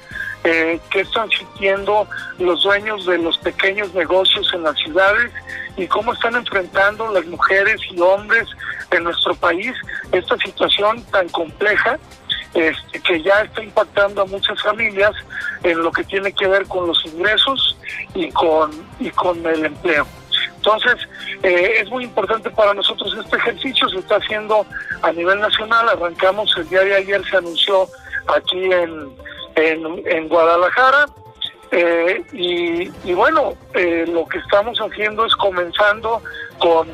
eh, 0.44 0.80
qué 0.90 1.00
están 1.00 1.28
sintiendo 1.30 2.06
los 2.38 2.62
dueños 2.62 3.06
de 3.06 3.18
los 3.18 3.36
pequeños 3.38 3.92
negocios 3.94 4.50
en 4.54 4.62
las 4.62 4.76
ciudades 4.78 5.32
y 5.76 5.86
cómo 5.86 6.12
están 6.12 6.36
enfrentando 6.36 7.10
las 7.12 7.26
mujeres 7.26 7.80
y 7.90 8.00
hombres 8.00 8.48
de 8.90 9.00
nuestro 9.00 9.34
país 9.34 9.72
esta 10.12 10.36
situación 10.38 11.02
tan 11.10 11.28
compleja 11.30 11.98
este, 12.56 13.00
que 13.00 13.22
ya 13.22 13.42
está 13.42 13.62
impactando 13.62 14.22
a 14.22 14.26
muchas 14.26 14.60
familias 14.62 15.12
en 15.62 15.82
lo 15.82 15.92
que 15.92 16.02
tiene 16.04 16.32
que 16.32 16.48
ver 16.48 16.66
con 16.66 16.86
los 16.86 17.04
ingresos 17.04 17.76
y 18.14 18.30
con, 18.32 18.70
y 18.98 19.10
con 19.10 19.44
el 19.46 19.66
empleo. 19.66 20.06
Entonces, 20.56 20.96
eh, 21.42 21.74
es 21.80 21.90
muy 21.90 22.04
importante 22.04 22.50
para 22.50 22.74
nosotros 22.74 23.14
este 23.22 23.36
ejercicio, 23.36 23.88
se 23.88 23.98
está 23.98 24.16
haciendo 24.16 24.66
a 25.02 25.12
nivel 25.12 25.38
nacional, 25.38 25.88
arrancamos 25.88 26.52
el 26.56 26.68
día 26.68 26.80
de 26.80 26.96
ayer, 26.96 27.22
se 27.28 27.36
anunció 27.36 27.86
aquí 28.34 28.64
en, 28.72 29.12
en, 29.56 30.28
Guadalajara. 30.28 31.06
Eh, 31.72 32.24
y, 32.32 33.12
bueno, 33.12 33.54
eh, 33.74 34.06
lo 34.08 34.26
que 34.26 34.38
estamos 34.38 34.78
haciendo 34.78 35.26
es 35.26 35.34
comenzando 35.36 36.22
con 36.58 36.88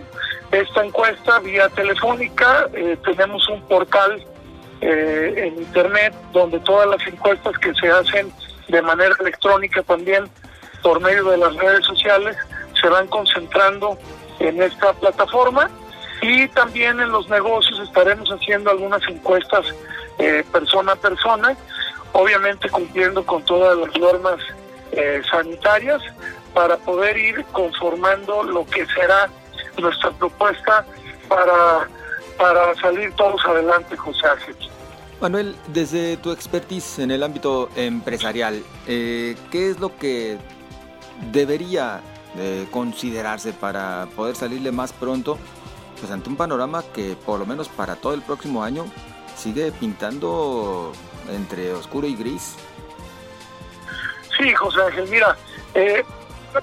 esta 0.50 0.84
encuesta 0.84 1.38
vía 1.40 1.68
telefónica. 1.70 2.68
Eh, 2.74 2.96
tenemos 3.04 3.48
un 3.48 3.62
portal 3.68 4.24
en 4.82 5.56
internet 5.58 6.14
donde 6.32 6.58
todas 6.60 6.88
las 6.88 7.06
encuestas 7.06 7.56
que 7.58 7.72
se 7.74 7.88
hacen 7.88 8.32
de 8.68 8.82
manera 8.82 9.14
electrónica 9.20 9.82
también 9.82 10.24
por 10.82 11.00
medio 11.00 11.24
de 11.30 11.38
las 11.38 11.54
redes 11.56 11.84
sociales 11.86 12.36
se 12.80 12.88
van 12.88 13.06
concentrando 13.06 13.96
en 14.40 14.60
esta 14.60 14.92
plataforma. 14.94 15.70
Y 16.20 16.48
también 16.48 17.00
en 17.00 17.10
los 17.10 17.28
negocios 17.28 17.80
estaremos 17.80 18.28
haciendo 18.30 18.70
algunas 18.70 19.02
encuestas 19.08 19.66
persona 20.52 20.92
a 20.92 20.96
persona 20.96 21.56
obviamente 22.12 22.68
cumpliendo 22.68 23.24
con 23.24 23.44
todas 23.44 23.76
las 23.76 23.96
normas 23.98 24.36
eh, 24.92 25.22
sanitarias 25.30 26.02
para 26.54 26.76
poder 26.76 27.16
ir 27.16 27.44
conformando 27.52 28.42
lo 28.42 28.66
que 28.66 28.86
será 28.86 29.28
nuestra 29.78 30.10
propuesta 30.12 30.84
para, 31.28 31.88
para 32.42 32.74
salir 32.74 33.12
todos 33.12 33.40
adelante, 33.46 33.96
José 33.96 34.26
Ángel. 34.26 34.56
Manuel, 35.20 35.54
desde 35.68 36.16
tu 36.16 36.32
expertise 36.32 36.98
en 36.98 37.12
el 37.12 37.22
ámbito 37.22 37.68
empresarial, 37.76 38.64
eh, 38.88 39.36
¿qué 39.52 39.70
es 39.70 39.78
lo 39.78 39.96
que 39.96 40.38
debería 41.30 42.00
eh, 42.36 42.66
considerarse 42.72 43.52
para 43.52 44.08
poder 44.16 44.34
salirle 44.34 44.72
más 44.72 44.92
pronto 44.92 45.38
pues 46.00 46.10
ante 46.10 46.28
un 46.28 46.36
panorama 46.36 46.82
que 46.92 47.14
por 47.14 47.38
lo 47.38 47.46
menos 47.46 47.68
para 47.68 47.94
todo 47.94 48.12
el 48.12 48.22
próximo 48.22 48.64
año 48.64 48.86
sigue 49.36 49.70
pintando 49.70 50.90
entre 51.30 51.72
oscuro 51.74 52.08
y 52.08 52.16
gris. 52.16 52.56
Sí, 54.36 54.52
José 54.54 54.82
Ángel, 54.82 55.08
mira, 55.08 55.36
eh, 55.74 56.02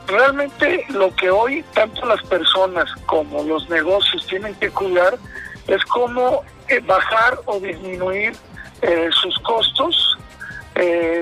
realmente 0.08 0.86
lo 0.90 1.16
que 1.16 1.30
hoy 1.30 1.64
tanto 1.74 2.06
las 2.06 2.22
personas 2.24 2.92
como 3.06 3.44
los 3.44 3.70
negocios 3.70 4.28
tienen 4.28 4.54
que 4.56 4.70
cuidar 4.72 5.18
es 5.70 5.84
cómo 5.86 6.44
eh, 6.68 6.80
bajar 6.82 7.40
o 7.46 7.60
disminuir 7.60 8.34
eh, 8.82 9.10
sus 9.14 9.38
costos, 9.40 10.18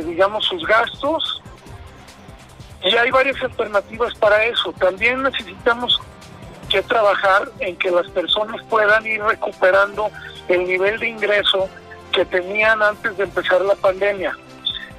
digamos 0.05 0.45
sus 0.45 0.63
gastos, 0.67 1.41
y 2.83 2.95
hay 2.95 3.09
varias 3.09 3.41
alternativas 3.41 4.13
para 4.15 4.45
eso. 4.45 4.71
También 4.73 5.23
necesitamos 5.23 5.99
que 6.69 6.81
trabajar 6.83 7.49
en 7.59 7.75
que 7.77 7.89
las 7.89 8.09
personas 8.11 8.61
puedan 8.69 9.05
ir 9.05 9.21
recuperando 9.23 10.09
el 10.47 10.65
nivel 10.65 10.99
de 10.99 11.09
ingreso 11.09 11.69
que 12.11 12.25
tenían 12.25 12.81
antes 12.81 13.17
de 13.17 13.23
empezar 13.23 13.61
la 13.61 13.75
pandemia. 13.75 14.35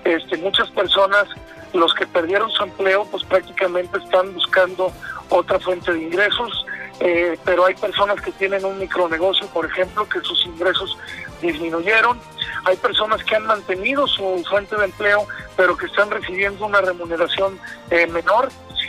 Este, 0.05 0.37
muchas 0.39 0.71
personas, 0.71 1.25
los 1.73 1.93
que 1.95 2.07
perdieron 2.07 2.51
su 2.51 2.65
empleo, 2.65 3.05
pues 3.11 3.25
prácticamente 3.25 3.99
están 3.99 4.35
buscando 4.35 4.93
otra 5.29 5.59
fuente 5.59 5.93
de 5.93 6.03
ingresos, 6.03 6.67
eh, 7.01 7.39
pero 7.45 7.67
hay 7.67 7.75
personas 7.75 8.21
que 8.21 8.33
tienen 8.33 8.65
un 8.65 8.79
micronegocio, 8.79 9.47
por 9.49 9.67
ejemplo, 9.67 10.09
que 10.09 10.21
sus 10.21 10.45
ingresos 10.47 10.99
disminuyeron. 11.41 12.21
Hay 12.65 12.77
personas 12.77 13.23
que 13.25 13.37
han 13.37 13.47
mantenido 13.47 14.07
su 14.07 14.45
fuente 14.49 14.77
de 14.77 14.87
empleo, 14.87 15.27
pero 15.57 15.77
que 15.77 15.87
están 15.87 16.11
recibiendo 16.11 16.67
una 16.67 16.81
remuneración 16.81 17.59
eh, 17.91 18.07
menor. 18.09 18.49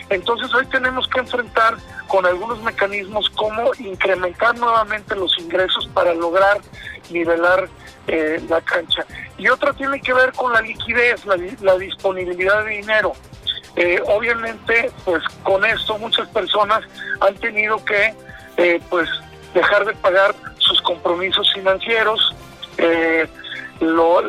Entonces 0.09 0.53
hoy 0.53 0.65
tenemos 0.67 1.07
que 1.07 1.19
enfrentar 1.19 1.77
con 2.07 2.25
algunos 2.25 2.61
mecanismos 2.63 3.29
cómo 3.31 3.71
incrementar 3.77 4.57
nuevamente 4.57 5.15
los 5.15 5.37
ingresos 5.37 5.87
para 5.93 6.13
lograr 6.13 6.59
nivelar 7.11 7.69
eh, 8.07 8.41
la 8.49 8.61
cancha. 8.61 9.05
Y 9.37 9.47
otra 9.49 9.73
tiene 9.73 10.01
que 10.01 10.13
ver 10.13 10.33
con 10.33 10.51
la 10.51 10.61
liquidez, 10.61 11.25
la, 11.25 11.77
disponibilidad 11.77 12.65
de 12.65 12.71
dinero. 12.71 13.13
Eh, 13.75 14.01
obviamente, 14.07 14.91
pues 15.05 15.23
con 15.43 15.63
esto 15.63 15.97
muchas 15.97 16.27
personas 16.29 16.81
han 17.21 17.35
tenido 17.35 17.83
que, 17.85 18.13
eh, 18.57 18.81
pues, 18.89 19.09
dejar 19.53 19.85
de 19.85 19.93
pagar 19.95 20.35
sus 20.57 20.81
compromisos 20.81 21.51
financieros. 21.53 22.35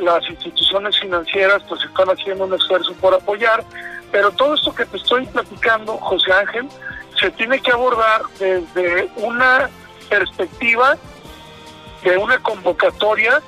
las 0.03 0.29
instituciones 0.29 0.99
financieras, 0.99 1.63
pues, 1.69 1.83
están 1.85 2.09
haciendo 2.09 2.45
un 2.45 2.55
esfuerzo 2.55 2.93
por 2.95 3.15
apoyar. 3.15 3.63
Pero 4.11 4.31
todo 4.33 4.55
esto 4.55 4.75
que 4.75 4.85
te 4.87 4.97
estoy 4.97 5.27
platicando, 5.27 5.97
José 5.99 6.33
Ángel, 6.33 6.69
se 7.21 7.31
tiene 7.33 7.61
que 7.61 7.71
abordar 7.71 8.23
desde 8.39 9.09
una 9.17 9.69
perspectiva 10.09 10.97
de 12.03 12.17
una 12.17 12.39
convocatoria 12.39 13.41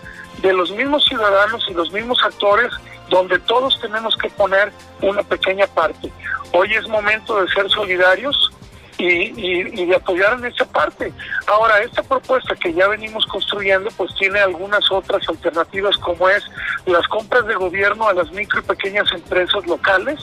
de 0.43 0.53
los 0.53 0.71
mismos 0.73 1.05
ciudadanos 1.05 1.65
y 1.69 1.75
los 1.75 1.91
mismos 1.93 2.23
actores 2.25 2.71
donde 3.13 3.39
todos 3.41 3.79
tenemos 3.79 4.17
que 4.17 4.31
poner 4.31 4.73
una 5.03 5.23
pequeña 5.23 5.67
parte. 5.67 6.11
Hoy 6.53 6.73
es 6.73 6.89
momento 6.89 7.43
de 7.43 7.49
ser 7.53 7.69
solidarios 7.69 8.51
y, 8.97 9.85
de 9.85 9.95
apoyar 9.95 10.39
en 10.39 10.47
esa 10.47 10.65
parte. 10.65 11.13
Ahora, 11.47 11.81
esta 11.81 12.03
propuesta 12.03 12.55
que 12.55 12.73
ya 12.73 12.89
venimos 12.89 13.27
construyendo, 13.27 13.91
pues 13.99 14.15
tiene 14.15 14.41
algunas 14.41 14.91
otras 14.91 15.29
alternativas, 15.29 15.97
como 15.99 16.27
es 16.29 16.43
las 16.87 17.07
compras 17.09 17.47
de 17.47 17.55
gobierno 17.55 18.09
a 18.09 18.15
las 18.15 18.31
micro 18.33 18.61
y 18.61 18.63
pequeñas 18.63 19.07
empresas 19.13 19.67
locales, 19.67 20.19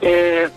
eh, 0.00 0.48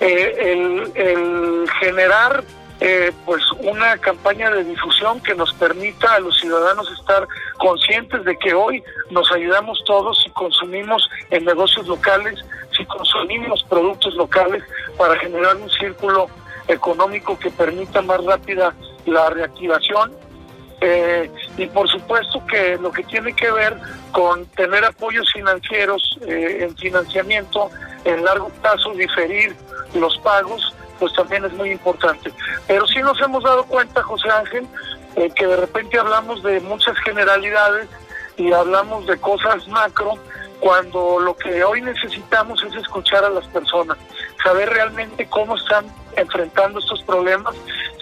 eh, 0.00 0.34
el, 0.40 0.92
el 0.96 1.70
generar 1.80 2.42
eh, 2.80 3.12
pues 3.26 3.42
una 3.60 3.98
campaña 3.98 4.50
de 4.50 4.62
difusión 4.62 5.20
que 5.20 5.34
nos 5.34 5.52
permita 5.54 6.14
a 6.14 6.20
los 6.20 6.38
ciudadanos 6.38 6.88
estar 6.92 7.26
conscientes 7.58 8.24
de 8.24 8.36
que 8.38 8.54
hoy 8.54 8.82
nos 9.10 9.30
ayudamos 9.32 9.82
todos 9.84 10.22
si 10.22 10.30
consumimos 10.30 11.08
en 11.30 11.44
negocios 11.44 11.88
locales, 11.88 12.38
si 12.76 12.84
consumimos 12.84 13.64
productos 13.64 14.14
locales 14.14 14.62
para 14.96 15.18
generar 15.18 15.56
un 15.56 15.68
círculo 15.70 16.28
económico 16.68 17.36
que 17.38 17.50
permita 17.50 18.00
más 18.02 18.24
rápida 18.24 18.72
la 19.06 19.30
reactivación. 19.30 20.12
Eh, 20.80 21.28
y 21.56 21.66
por 21.66 21.88
supuesto 21.88 22.40
que 22.46 22.76
lo 22.76 22.92
que 22.92 23.02
tiene 23.02 23.34
que 23.34 23.50
ver 23.50 23.76
con 24.12 24.46
tener 24.46 24.84
apoyos 24.84 25.28
financieros 25.32 26.16
eh, 26.24 26.58
en 26.60 26.76
financiamiento 26.76 27.68
en 28.04 28.24
largo 28.24 28.48
plazo, 28.62 28.92
diferir 28.92 29.56
los 29.94 30.16
pagos, 30.18 30.72
pues 30.98 31.12
también 31.14 31.44
es 31.44 31.52
muy 31.52 31.70
importante. 31.70 32.32
Pero 32.66 32.86
sí 32.86 32.98
nos 33.00 33.20
hemos 33.20 33.44
dado 33.44 33.64
cuenta, 33.64 34.02
José 34.02 34.28
Ángel, 34.30 34.66
eh, 35.16 35.30
que 35.34 35.46
de 35.46 35.56
repente 35.56 35.98
hablamos 35.98 36.42
de 36.42 36.60
muchas 36.60 36.96
generalidades 36.98 37.88
y 38.36 38.52
hablamos 38.52 39.06
de 39.06 39.18
cosas 39.18 39.66
macro, 39.68 40.14
cuando 40.60 41.20
lo 41.20 41.36
que 41.36 41.62
hoy 41.62 41.82
necesitamos 41.82 42.62
es 42.64 42.74
escuchar 42.74 43.24
a 43.24 43.30
las 43.30 43.46
personas, 43.48 43.96
saber 44.42 44.68
realmente 44.68 45.28
cómo 45.28 45.56
están 45.56 45.86
enfrentando 46.16 46.80
estos 46.80 47.02
problemas, 47.02 47.54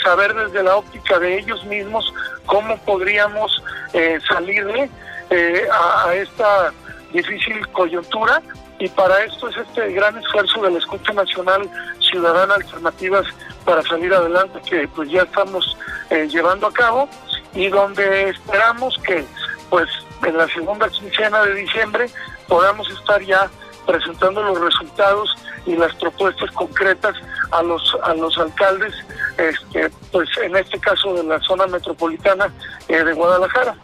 saber 0.03 0.35
desde 0.35 0.63
la 0.63 0.77
óptica 0.77 1.19
de 1.19 1.39
ellos 1.39 1.65
mismos 1.65 2.13
cómo 2.47 2.79
podríamos 2.79 3.63
eh, 3.93 4.19
salirle 4.27 4.89
eh, 5.31 5.67
a 6.05 6.15
esta 6.15 6.73
difícil 7.13 7.67
coyuntura 7.69 8.43
y 8.79 8.89
para 8.89 9.25
esto 9.25 9.49
es 9.49 9.57
este 9.57 9.93
gran 9.93 10.17
esfuerzo 10.19 10.63
de 10.63 10.71
la 10.71 10.79
Escucha 10.79 11.13
Nacional 11.13 11.69
Ciudadana 12.01 12.55
Alternativas 12.55 13.27
para 13.65 13.83
salir 13.83 14.13
adelante 14.13 14.61
que 14.69 14.87
pues 14.89 15.11
ya 15.11 15.23
estamos 15.23 15.77
eh, 16.11 16.29
llevando 16.29 16.67
a 16.67 16.73
cabo 16.73 17.09
y 17.55 17.69
donde 17.69 18.31
esperamos 18.31 18.99
que 19.07 19.25
pues 19.71 19.89
en 20.25 20.37
la 20.37 20.47
segunda 20.49 20.89
quincena 20.89 21.43
de 21.43 21.55
diciembre 21.55 22.11
podamos 22.49 22.89
estar 22.91 23.23
ya 23.23 23.51
presentando 23.87 24.43
los 24.43 24.61
resultados 24.61 25.35
y 25.65 25.77
las 25.77 25.95
propuestas 25.97 26.51
concretas 26.53 27.15
a 27.53 27.63
los 27.63 27.97
a 28.03 28.15
los 28.15 28.37
alcaldes 28.39 28.95
este 29.39 29.91
pues 30.13 30.29
en 30.43 30.57
este 30.57 30.79
caso 30.81 31.15
de 31.15 31.23
la 31.25 31.41
zona 31.41 31.67
metropolitana 31.67 32.53
eh, 32.89 33.03
de 33.03 33.13
Guadalajara. 33.13 33.77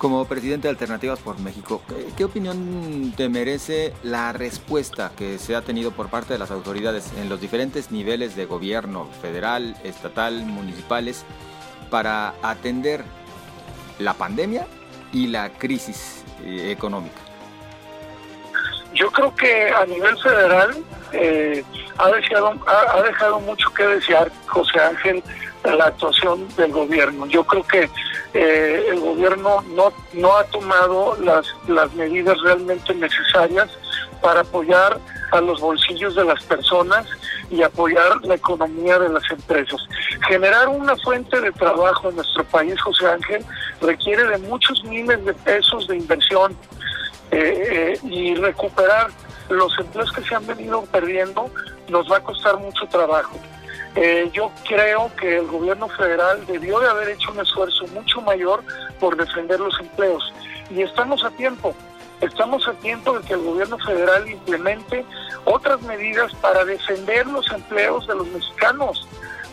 Como 0.00 0.24
presidente 0.24 0.66
de 0.66 0.70
Alternativas 0.70 1.18
por 1.18 1.38
México, 1.40 1.82
¿qué, 2.16 2.24
opinión 2.24 3.12
te 3.18 3.28
merece 3.28 3.92
la 4.02 4.32
respuesta 4.32 5.12
que 5.14 5.36
se 5.36 5.54
ha 5.54 5.60
tenido 5.60 5.90
por 5.90 6.08
parte 6.08 6.32
de 6.32 6.38
las 6.38 6.50
autoridades 6.50 7.12
en 7.18 7.28
los 7.28 7.38
diferentes 7.38 7.90
niveles 7.90 8.34
de 8.34 8.46
gobierno, 8.46 9.10
federal, 9.20 9.76
estatal, 9.84 10.46
municipales, 10.46 11.26
para 11.90 12.32
atender 12.40 13.04
la 13.98 14.14
pandemia 14.14 14.66
y 15.12 15.26
la 15.26 15.50
crisis 15.50 16.24
eh, 16.46 16.70
económica? 16.70 17.20
Yo 18.94 19.10
creo 19.10 19.34
que 19.34 19.68
a 19.68 19.84
nivel 19.84 20.16
federal 20.16 20.82
eh, 21.12 21.62
ha, 21.98 22.08
dejado, 22.08 22.58
ha 22.66 23.02
dejado 23.02 23.38
mucho 23.40 23.68
que 23.74 23.86
desear 23.86 24.32
José 24.46 24.80
Ángel 24.80 25.22
la 25.62 25.84
actuación 25.84 26.48
del 26.56 26.72
gobierno. 26.72 27.26
Yo 27.26 27.44
creo 27.44 27.62
que 27.64 27.90
eh, 28.34 28.86
el 28.90 29.00
gobierno 29.00 29.62
no, 29.74 29.92
no 30.12 30.36
ha 30.36 30.44
tomado 30.44 31.16
las, 31.20 31.46
las 31.66 31.92
medidas 31.94 32.40
realmente 32.42 32.94
necesarias 32.94 33.68
para 34.20 34.40
apoyar 34.40 34.98
a 35.32 35.40
los 35.40 35.60
bolsillos 35.60 36.14
de 36.14 36.24
las 36.24 36.42
personas 36.44 37.06
y 37.50 37.62
apoyar 37.62 38.24
la 38.24 38.34
economía 38.34 38.98
de 38.98 39.08
las 39.08 39.28
empresas. 39.30 39.80
Generar 40.28 40.68
una 40.68 40.96
fuente 40.96 41.40
de 41.40 41.50
trabajo 41.52 42.10
en 42.10 42.16
nuestro 42.16 42.44
país, 42.44 42.80
José 42.80 43.06
Ángel, 43.08 43.44
requiere 43.80 44.24
de 44.26 44.38
muchos 44.38 44.84
miles 44.84 45.24
de 45.24 45.34
pesos 45.34 45.88
de 45.88 45.96
inversión 45.96 46.56
eh, 47.30 47.98
y 48.04 48.34
recuperar 48.34 49.10
los 49.48 49.76
empleos 49.78 50.12
que 50.12 50.22
se 50.22 50.34
han 50.34 50.46
venido 50.46 50.82
perdiendo 50.92 51.50
nos 51.88 52.10
va 52.10 52.18
a 52.18 52.22
costar 52.22 52.56
mucho 52.58 52.86
trabajo. 52.86 53.36
Yo 54.32 54.52
creo 54.68 55.10
que 55.16 55.38
el 55.38 55.46
gobierno 55.46 55.88
federal 55.88 56.46
debió 56.46 56.78
de 56.80 56.88
haber 56.88 57.10
hecho 57.10 57.32
un 57.32 57.40
esfuerzo 57.40 57.86
mucho 57.88 58.20
mayor 58.20 58.62
por 58.98 59.16
defender 59.16 59.58
los 59.58 59.78
empleos 59.80 60.32
y 60.70 60.82
estamos 60.82 61.24
a 61.24 61.30
tiempo. 61.30 61.74
Estamos 62.20 62.68
a 62.68 62.72
tiempo 62.74 63.18
de 63.18 63.26
que 63.26 63.34
el 63.34 63.42
gobierno 63.42 63.78
federal 63.78 64.28
implemente 64.28 65.04
otras 65.44 65.80
medidas 65.82 66.34
para 66.34 66.64
defender 66.64 67.26
los 67.26 67.50
empleos 67.50 68.06
de 68.06 68.14
los 68.14 68.26
mexicanos, 68.28 69.08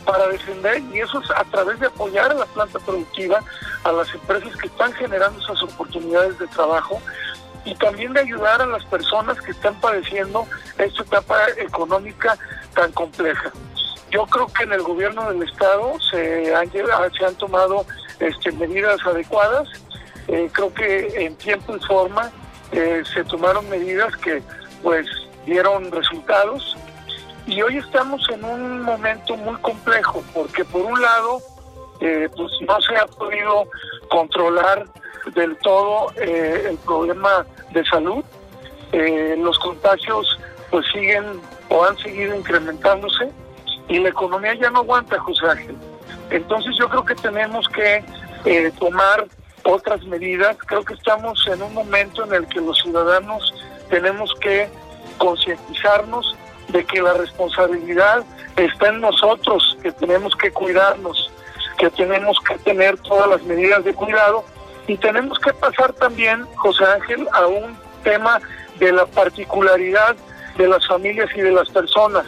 para 0.05 0.27
defender, 0.27 0.83
y 0.93 0.99
eso 0.99 1.21
es 1.21 1.31
a 1.31 1.45
través 1.45 1.79
de 1.79 1.87
apoyar 1.87 2.31
a 2.31 2.33
la 2.33 2.45
planta 2.45 2.79
productiva, 2.79 3.41
a 3.83 3.91
las 3.93 4.13
empresas 4.13 4.53
que 4.57 4.67
están 4.67 4.91
generando 4.93 5.39
esas 5.39 5.63
oportunidades 5.63 6.37
de 6.39 6.47
trabajo, 6.47 7.01
y 7.63 7.73
también 7.75 8.13
de 8.13 8.21
ayudar 8.21 8.61
a 8.61 8.65
las 8.65 8.83
personas 8.85 9.39
que 9.41 9.51
están 9.51 9.75
padeciendo 9.79 10.45
esta 10.77 11.03
etapa 11.03 11.37
económica 11.57 12.37
tan 12.73 12.91
compleja. 12.91 13.51
Yo 14.11 14.25
creo 14.25 14.47
que 14.47 14.63
en 14.63 14.73
el 14.73 14.81
gobierno 14.83 15.29
del 15.31 15.43
estado 15.43 15.99
se 16.11 16.55
han, 16.55 16.71
se 16.71 17.25
han 17.25 17.35
tomado 17.35 17.85
este, 18.19 18.51
medidas 18.53 18.99
adecuadas, 19.05 19.67
eh, 20.27 20.49
creo 20.51 20.73
que 20.73 21.25
en 21.25 21.35
tiempo 21.35 21.75
y 21.75 21.79
forma 21.85 22.31
eh, 22.71 23.03
se 23.13 23.23
tomaron 23.23 23.69
medidas 23.69 24.15
que 24.17 24.41
pues 24.83 25.07
dieron 25.45 25.91
resultados. 25.91 26.75
Y 27.45 27.61
hoy 27.61 27.77
estamos 27.77 28.27
en 28.29 28.43
un 28.43 28.81
momento 28.81 29.37
muy 29.37 29.55
complejo 29.61 30.21
porque 30.33 30.65
por 30.65 30.81
un 30.81 31.01
lado 31.01 31.39
eh, 32.01 32.29
pues 32.35 32.51
no 32.67 32.81
se 32.81 32.97
ha 32.97 33.07
podido 33.07 33.69
controlar 34.09 34.85
del 35.33 35.55
todo 35.57 36.11
eh, 36.17 36.67
el 36.69 36.77
problema 36.79 37.45
de 37.71 37.85
salud. 37.85 38.23
Los 39.37 39.59
contagios 39.59 40.39
pues 40.71 40.85
siguen 40.91 41.41
o 41.69 41.83
han 41.83 41.97
seguido 41.97 42.35
incrementándose 42.35 43.29
y 43.87 43.99
la 43.99 44.09
economía 44.09 44.53
ya 44.55 44.69
no 44.69 44.79
aguanta 44.79 45.19
José 45.19 45.47
Ángel 45.47 45.75
entonces 46.29 46.75
yo 46.77 46.89
creo 46.89 47.05
que 47.05 47.15
tenemos 47.15 47.67
que 47.69 48.03
tomar 48.79 49.25
otras 49.63 50.03
medidas. 50.05 50.57
Creo 50.65 50.83
que 50.83 50.93
estamos 50.93 51.45
en 51.47 51.61
un 51.61 51.73
momento 51.73 52.23
en 52.25 52.33
el 52.33 52.47
que 52.47 52.59
los 52.59 52.77
ciudadanos 52.81 53.53
tenemos 53.89 54.33
que 54.41 54.69
concientizarnos 55.17 56.35
de 56.69 56.83
que 56.85 57.01
la 57.01 57.13
responsabilidad 57.13 58.23
está 58.57 58.89
en 58.89 59.01
nosotros, 59.01 59.77
que 59.81 59.91
tenemos 59.93 60.35
que 60.35 60.51
cuidarnos, 60.51 61.31
que 61.77 61.89
tenemos 61.91 62.37
que 62.41 62.57
tener 62.59 62.97
todas 62.99 63.29
las 63.29 63.43
medidas 63.43 63.83
de 63.83 63.93
cuidado 63.93 64.43
y 64.87 64.97
tenemos 64.97 65.39
que 65.39 65.53
pasar 65.53 65.93
también, 65.93 66.45
José 66.55 66.83
Ángel, 66.85 67.27
a 67.33 67.47
un 67.47 67.77
tema 68.03 68.39
de 68.79 68.91
la 68.91 69.05
particularidad 69.05 70.15
de 70.57 70.67
las 70.67 70.85
familias 70.87 71.29
y 71.35 71.41
de 71.41 71.51
las 71.51 71.69
personas. 71.69 72.25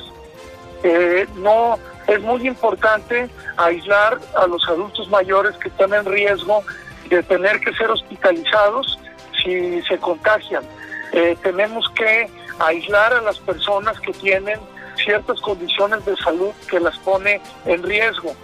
Eh, 0.83 1.27
no 1.35 1.77
es 2.07 2.21
muy 2.21 2.47
importante 2.47 3.29
aislar 3.57 4.19
a 4.35 4.47
los 4.47 4.67
adultos 4.67 5.09
mayores 5.09 5.55
que 5.57 5.69
están 5.69 5.93
en 5.93 6.05
riesgo 6.05 6.63
de 7.09 7.21
tener 7.23 7.59
que 7.59 7.73
ser 7.73 7.89
hospitalizados 7.89 8.97
si 9.43 9.81
se 9.83 9.97
contagian. 9.97 10.63
Eh, 11.11 11.37
tenemos 11.41 11.89
que 11.91 12.29
aislar 12.59 13.13
a 13.13 13.21
las 13.21 13.39
personas 13.39 13.99
que 13.99 14.13
tienen 14.13 14.59
ciertas 14.95 15.39
condiciones 15.41 16.05
de 16.05 16.15
salud 16.17 16.51
que 16.69 16.79
las 16.79 16.97
pone 16.99 17.41
en 17.65 17.83
riesgo. 17.83 18.35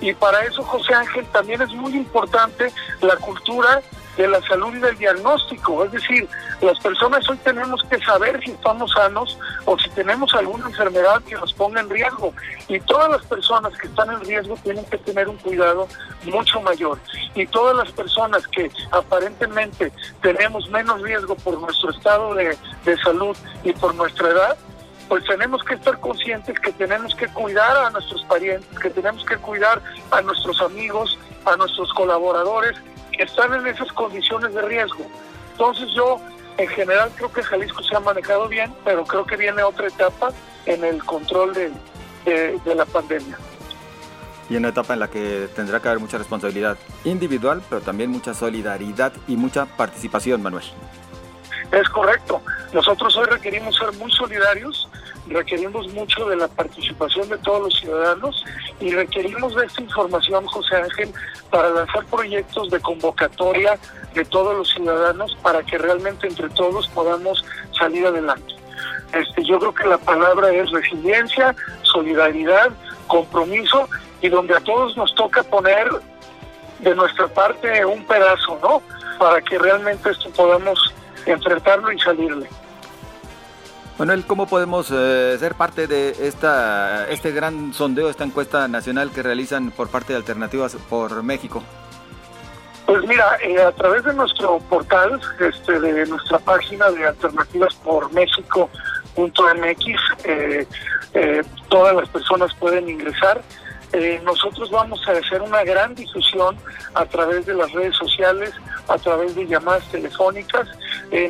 Y 0.00 0.14
para 0.14 0.44
eso, 0.44 0.62
José 0.62 0.94
Ángel, 0.94 1.26
también 1.26 1.60
es 1.62 1.70
muy 1.70 1.94
importante 1.94 2.72
la 3.00 3.16
cultura 3.16 3.82
de 4.20 4.28
la 4.28 4.42
salud 4.42 4.74
y 4.74 4.80
del 4.80 4.96
diagnóstico. 4.98 5.84
Es 5.84 5.92
decir, 5.92 6.28
las 6.60 6.78
personas 6.80 7.28
hoy 7.28 7.38
tenemos 7.38 7.82
que 7.84 7.98
saber 8.04 8.38
si 8.44 8.50
estamos 8.50 8.92
sanos 8.92 9.38
o 9.64 9.78
si 9.78 9.88
tenemos 9.90 10.34
alguna 10.34 10.66
enfermedad 10.66 11.22
que 11.22 11.36
nos 11.36 11.54
ponga 11.54 11.80
en 11.80 11.88
riesgo. 11.88 12.34
Y 12.68 12.78
todas 12.80 13.10
las 13.10 13.24
personas 13.24 13.72
que 13.78 13.86
están 13.86 14.10
en 14.10 14.20
riesgo 14.20 14.56
tienen 14.62 14.84
que 14.84 14.98
tener 14.98 15.26
un 15.26 15.38
cuidado 15.38 15.88
mucho 16.24 16.60
mayor. 16.60 16.98
Y 17.34 17.46
todas 17.46 17.74
las 17.76 17.90
personas 17.92 18.46
que 18.48 18.70
aparentemente 18.90 19.90
tenemos 20.20 20.68
menos 20.68 21.00
riesgo 21.00 21.34
por 21.36 21.58
nuestro 21.58 21.90
estado 21.90 22.34
de, 22.34 22.56
de 22.84 22.98
salud 22.98 23.36
y 23.64 23.72
por 23.72 23.94
nuestra 23.94 24.28
edad, 24.28 24.58
pues 25.08 25.24
tenemos 25.24 25.64
que 25.64 25.74
estar 25.74 25.98
conscientes 25.98 26.60
que 26.60 26.72
tenemos 26.72 27.14
que 27.14 27.26
cuidar 27.28 27.86
a 27.86 27.90
nuestros 27.90 28.22
parientes, 28.24 28.78
que 28.78 28.90
tenemos 28.90 29.24
que 29.24 29.36
cuidar 29.38 29.80
a 30.10 30.20
nuestros 30.20 30.60
amigos, 30.60 31.18
a 31.46 31.56
nuestros 31.56 31.92
colaboradores 31.94 32.76
están 33.22 33.54
en 33.54 33.66
esas 33.66 33.90
condiciones 33.92 34.54
de 34.54 34.62
riesgo. 34.62 35.06
Entonces 35.52 35.88
yo 35.94 36.18
en 36.56 36.68
general 36.68 37.10
creo 37.16 37.32
que 37.32 37.42
Jalisco 37.42 37.82
se 37.82 37.96
ha 37.96 38.00
manejado 38.00 38.48
bien, 38.48 38.72
pero 38.84 39.04
creo 39.04 39.24
que 39.24 39.36
viene 39.36 39.62
otra 39.62 39.88
etapa 39.88 40.30
en 40.66 40.84
el 40.84 41.02
control 41.04 41.54
de, 41.54 41.70
de, 42.24 42.74
la 42.74 42.84
pandemia. 42.84 43.38
Y 44.48 44.56
una 44.56 44.68
etapa 44.68 44.94
en 44.94 45.00
la 45.00 45.08
que 45.08 45.48
tendrá 45.54 45.80
que 45.80 45.88
haber 45.88 46.00
mucha 46.00 46.18
responsabilidad 46.18 46.76
individual, 47.04 47.62
pero 47.68 47.80
también 47.80 48.10
mucha 48.10 48.34
solidaridad 48.34 49.12
y 49.28 49.36
mucha 49.36 49.64
participación, 49.64 50.42
Manuel. 50.42 50.64
Es 51.72 51.88
correcto. 51.88 52.42
Nosotros 52.72 53.16
hoy 53.16 53.26
requerimos 53.26 53.76
ser 53.76 53.92
muy 53.92 54.10
solidarios, 54.12 54.88
requerimos 55.30 55.88
mucho 55.92 56.28
de 56.28 56.36
la 56.36 56.48
participación 56.48 57.28
de 57.28 57.38
todos 57.38 57.62
los 57.62 57.80
ciudadanos 57.80 58.44
y 58.80 58.90
requerimos 58.90 59.54
de 59.54 59.66
esta 59.66 59.82
información, 59.82 60.44
José 60.46 60.76
Ángel, 60.76 61.12
para 61.50 61.70
lanzar 61.70 62.04
proyectos 62.06 62.70
de 62.70 62.80
convocatoria 62.80 63.78
de 64.14 64.24
todos 64.24 64.56
los 64.56 64.68
ciudadanos 64.70 65.36
para 65.42 65.62
que 65.62 65.78
realmente 65.78 66.26
entre 66.26 66.48
todos 66.50 66.88
podamos 66.88 67.44
salir 67.78 68.06
adelante. 68.06 68.54
Este, 69.12 69.44
yo 69.44 69.58
creo 69.58 69.74
que 69.74 69.88
la 69.88 69.98
palabra 69.98 70.52
es 70.52 70.70
resiliencia, 70.70 71.54
solidaridad, 71.82 72.70
compromiso 73.06 73.88
y 74.20 74.28
donde 74.28 74.54
a 74.56 74.60
todos 74.60 74.96
nos 74.96 75.14
toca 75.14 75.42
poner 75.42 75.88
de 76.78 76.94
nuestra 76.94 77.28
parte 77.28 77.84
un 77.84 78.04
pedazo, 78.04 78.58
¿no? 78.62 78.82
Para 79.18 79.40
que 79.42 79.58
realmente 79.58 80.10
esto 80.10 80.30
podamos 80.30 80.78
enfrentarlo 81.26 81.92
y 81.92 82.00
salirle. 82.00 82.48
Manuel, 84.00 84.24
¿cómo 84.24 84.46
podemos 84.46 84.90
eh, 84.90 85.36
ser 85.38 85.54
parte 85.56 85.86
de 85.86 86.26
esta, 86.26 87.06
este 87.10 87.32
gran 87.32 87.74
sondeo, 87.74 88.08
esta 88.08 88.24
encuesta 88.24 88.66
nacional 88.66 89.10
que 89.10 89.22
realizan 89.22 89.72
por 89.72 89.90
parte 89.90 90.14
de 90.14 90.16
Alternativas 90.16 90.74
por 90.88 91.22
México? 91.22 91.62
Pues 92.86 93.06
mira, 93.06 93.36
eh, 93.42 93.60
a 93.62 93.70
través 93.72 94.02
de 94.04 94.14
nuestro 94.14 94.58
portal, 94.70 95.20
este, 95.38 95.78
de 95.78 96.06
nuestra 96.06 96.38
página 96.38 96.90
de 96.90 97.08
Alternativas 97.08 97.74
por 97.74 98.10
México.mx, 98.14 99.86
eh, 100.24 100.66
eh, 101.12 101.42
todas 101.68 101.94
las 101.94 102.08
personas 102.08 102.54
pueden 102.54 102.88
ingresar. 102.88 103.42
Nosotros 104.22 104.70
vamos 104.70 105.00
a 105.08 105.12
hacer 105.12 105.42
una 105.42 105.64
gran 105.64 105.94
difusión 105.94 106.56
a 106.94 107.04
través 107.06 107.46
de 107.46 107.54
las 107.54 107.72
redes 107.72 107.96
sociales, 107.96 108.52
a 108.88 108.96
través 108.98 109.34
de 109.34 109.46
llamadas 109.46 109.84
telefónicas. 109.90 110.68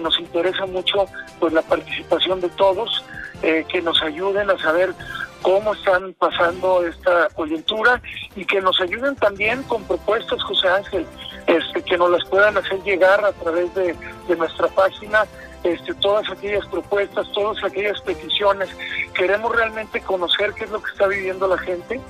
nos 0.01 0.19
interesa 0.19 0.67
mucho 0.67 1.07
pues 1.39 1.53
la 1.53 1.63
participación 1.63 2.41
de 2.41 2.49
todos, 2.51 3.05
que 3.41 3.81
nos 3.83 4.03
ayuden 4.03 4.51
a 4.51 4.59
saber 4.59 4.95
cómo 5.43 5.75
están 5.75 6.15
pasando 6.15 6.87
esta 6.87 7.29
coyuntura 7.35 8.01
y 8.37 8.45
que 8.45 8.61
nos 8.61 8.81
ayuden 8.81 9.17
también 9.17 9.63
con 9.65 9.85
propuestas, 9.85 10.43
José 10.43 10.69
Ángel, 10.69 11.07
este, 11.47 11.83
que 11.83 11.97
nos 11.97 12.11
las 12.11 12.25
puedan 12.29 12.57
hacer 12.57 12.83
llegar 12.83 13.25
a 13.25 13.33
través 13.33 13.75
de, 13.75 13.97
nuestra 14.37 14.69
página, 14.69 15.27
este, 15.65 15.93
todas 15.95 16.29
aquellas 16.31 16.65
propuestas, 16.67 17.27
todas 17.33 17.63
aquellas 17.65 18.01
peticiones. 18.03 18.69
Queremos 19.15 19.55
realmente 19.55 20.01
conocer 20.01 20.53
qué 20.55 20.65
es 20.65 20.71
lo 20.71 20.81
que 20.81 20.93
está 20.93 21.09
viviendo 21.09 21.49
la 21.49 21.59
gente 21.59 22.01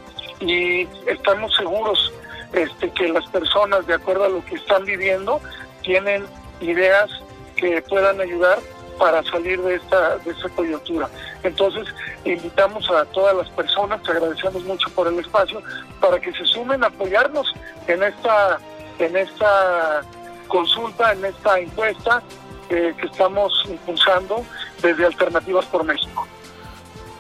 y 0.41 0.89
estamos 1.07 1.55
seguros 1.55 2.13
este, 2.53 2.91
que 2.91 3.09
las 3.09 3.27
personas, 3.29 3.87
de 3.87 3.95
acuerdo 3.95 4.25
a 4.25 4.29
lo 4.29 4.45
que 4.45 4.57
están 4.57 4.85
viviendo, 4.85 5.41
tienen 5.83 6.25
ideas 6.61 7.11
que 7.57 7.83
puedan 7.83 8.21
ayudar 8.21 8.59
para 8.99 9.23
salir 9.25 9.61
de 9.63 9.77
esta, 9.77 10.19
de 10.19 10.31
esta 10.31 10.49
coyuntura. 10.51 11.09
Entonces, 11.43 11.87
invitamos 12.25 12.91
a 12.91 13.05
todas 13.07 13.35
las 13.35 13.49
personas, 13.51 14.03
te 14.03 14.11
agradecemos 14.11 14.63
mucho 14.65 14.91
por 14.91 15.09
el 15.09 15.19
espacio, 15.19 15.63
para 16.01 16.21
que 16.21 16.33
se 16.33 16.45
sumen 16.45 16.85
a 16.85 16.89
apoyarnos 16.89 17.53
en 17.87 18.03
esta, 18.03 18.59
en 18.99 19.17
esta 19.17 20.03
consulta, 20.49 21.13
en 21.13 21.25
esta 21.25 21.59
encuesta 21.59 22.23
eh, 22.69 22.95
que 22.99 23.07
estamos 23.07 23.53
impulsando 23.69 24.45
desde 24.83 25.07
Alternativas 25.07 25.65
por 25.67 25.85
México. 25.85 26.27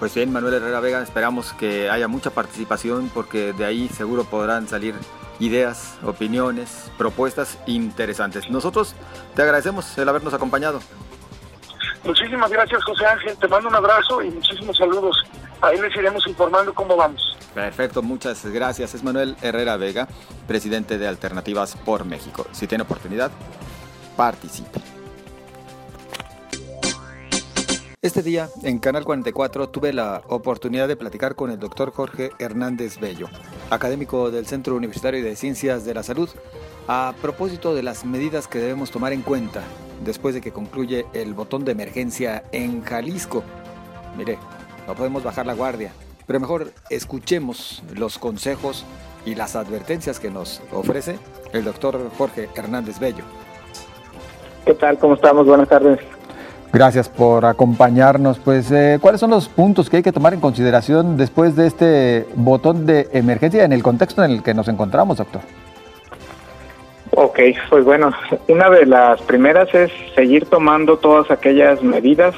Pues 0.00 0.14
bien, 0.14 0.32
Manuel 0.32 0.54
Herrera 0.54 0.80
Vega, 0.80 1.02
esperamos 1.02 1.52
que 1.52 1.90
haya 1.90 2.08
mucha 2.08 2.30
participación 2.30 3.10
porque 3.12 3.52
de 3.52 3.66
ahí 3.66 3.86
seguro 3.88 4.24
podrán 4.24 4.66
salir 4.66 4.94
ideas, 5.40 5.98
opiniones, 6.02 6.90
propuestas 6.96 7.58
interesantes. 7.66 8.48
Nosotros 8.48 8.94
te 9.34 9.42
agradecemos 9.42 9.98
el 9.98 10.08
habernos 10.08 10.32
acompañado. 10.32 10.80
Muchísimas 12.02 12.50
gracias, 12.50 12.82
José 12.82 13.04
Ángel. 13.04 13.36
Te 13.36 13.46
mando 13.46 13.68
un 13.68 13.74
abrazo 13.74 14.22
y 14.22 14.30
muchísimos 14.30 14.74
saludos. 14.78 15.22
Ahí 15.60 15.78
les 15.78 15.94
iremos 15.94 16.26
informando 16.26 16.72
cómo 16.72 16.96
vamos. 16.96 17.36
Perfecto, 17.52 18.00
muchas 18.00 18.46
gracias. 18.46 18.94
Es 18.94 19.04
Manuel 19.04 19.36
Herrera 19.42 19.76
Vega, 19.76 20.08
presidente 20.48 20.96
de 20.96 21.08
Alternativas 21.08 21.76
por 21.76 22.06
México. 22.06 22.46
Si 22.52 22.66
tiene 22.66 22.84
oportunidad, 22.84 23.30
participe. 24.16 24.80
Este 28.02 28.22
día, 28.22 28.48
en 28.62 28.78
Canal 28.78 29.04
44, 29.04 29.68
tuve 29.68 29.92
la 29.92 30.22
oportunidad 30.26 30.88
de 30.88 30.96
platicar 30.96 31.34
con 31.34 31.50
el 31.50 31.58
doctor 31.58 31.92
Jorge 31.92 32.30
Hernández 32.38 32.98
Bello, 32.98 33.26
académico 33.68 34.30
del 34.30 34.46
Centro 34.46 34.74
Universitario 34.74 35.22
de 35.22 35.36
Ciencias 35.36 35.84
de 35.84 35.92
la 35.92 36.02
Salud, 36.02 36.30
a 36.88 37.12
propósito 37.20 37.74
de 37.74 37.82
las 37.82 38.06
medidas 38.06 38.48
que 38.48 38.58
debemos 38.58 38.90
tomar 38.90 39.12
en 39.12 39.20
cuenta 39.20 39.60
después 40.02 40.34
de 40.34 40.40
que 40.40 40.50
concluye 40.50 41.04
el 41.12 41.34
botón 41.34 41.66
de 41.66 41.72
emergencia 41.72 42.42
en 42.52 42.82
Jalisco. 42.82 43.42
Mire, 44.16 44.38
no 44.86 44.94
podemos 44.94 45.22
bajar 45.22 45.44
la 45.44 45.52
guardia, 45.52 45.92
pero 46.26 46.40
mejor 46.40 46.72
escuchemos 46.88 47.82
los 47.94 48.18
consejos 48.18 48.86
y 49.26 49.34
las 49.34 49.56
advertencias 49.56 50.18
que 50.18 50.30
nos 50.30 50.62
ofrece 50.72 51.18
el 51.52 51.64
doctor 51.64 52.00
Jorge 52.16 52.48
Hernández 52.54 52.98
Bello. 52.98 53.24
¿Qué 54.64 54.72
tal? 54.72 54.98
¿Cómo 54.98 55.16
estamos? 55.16 55.44
Buenas 55.44 55.68
tardes. 55.68 56.00
Gracias 56.72 57.08
por 57.08 57.44
acompañarnos. 57.44 58.38
Pues, 58.38 58.70
eh, 58.70 58.98
¿cuáles 59.00 59.20
son 59.20 59.30
los 59.30 59.48
puntos 59.48 59.90
que 59.90 59.98
hay 59.98 60.02
que 60.02 60.12
tomar 60.12 60.34
en 60.34 60.40
consideración 60.40 61.16
después 61.16 61.56
de 61.56 61.66
este 61.66 62.26
botón 62.34 62.86
de 62.86 63.08
emergencia 63.12 63.64
en 63.64 63.72
el 63.72 63.82
contexto 63.82 64.22
en 64.24 64.30
el 64.30 64.42
que 64.42 64.54
nos 64.54 64.68
encontramos, 64.68 65.18
doctor? 65.18 65.40
Ok, 67.12 67.40
pues 67.68 67.84
bueno, 67.84 68.12
una 68.46 68.70
de 68.70 68.86
las 68.86 69.20
primeras 69.22 69.74
es 69.74 69.90
seguir 70.14 70.46
tomando 70.46 70.96
todas 70.98 71.30
aquellas 71.30 71.82
medidas 71.82 72.34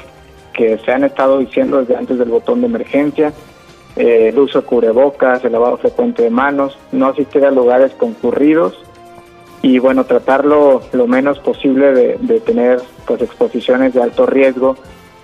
que 0.53 0.79
se 0.79 0.91
han 0.91 1.03
estado 1.03 1.39
diciendo 1.39 1.79
desde 1.79 1.95
antes 1.95 2.17
del 2.17 2.29
botón 2.29 2.61
de 2.61 2.67
emergencia, 2.67 3.33
eh, 3.95 4.29
el 4.29 4.39
uso 4.39 4.61
de 4.61 4.67
cubrebocas, 4.67 5.45
el 5.45 5.51
lavado 5.51 5.77
frecuente 5.77 6.23
de 6.23 6.31
manos, 6.31 6.77
no 6.91 7.07
asistir 7.07 7.45
a 7.45 7.51
lugares 7.51 7.91
concurridos 7.93 8.79
y 9.61 9.79
bueno, 9.79 10.05
tratarlo 10.05 10.81
lo 10.91 11.07
menos 11.07 11.39
posible 11.39 12.17
de, 12.17 12.39
tener 12.41 12.81
pues 13.05 13.21
exposiciones 13.21 13.93
de 13.93 14.01
alto 14.01 14.25
riesgo 14.25 14.75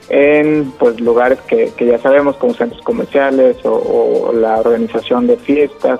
en 0.09 0.71
pues 0.79 0.99
lugares 0.99 1.39
que, 1.41 1.71
ya 1.79 1.99
sabemos 1.99 2.35
como 2.37 2.53
centros 2.53 2.81
comerciales 2.81 3.57
o, 3.63 4.31
la 4.33 4.59
organización 4.59 5.27
de 5.27 5.37
fiestas. 5.37 5.99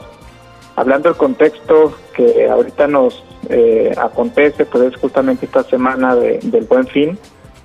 Hablando 0.75 1.09
del 1.09 1.17
contexto 1.17 1.93
que 2.15 2.49
ahorita 2.49 2.87
nos 2.87 3.23
eh, 3.49 3.93
acontece, 3.97 4.65
pues 4.65 4.93
es 4.93 4.99
justamente 4.99 5.45
esta 5.45 5.63
semana 5.63 6.15
del 6.15 6.65
buen 6.65 6.87
fin, 6.87 7.17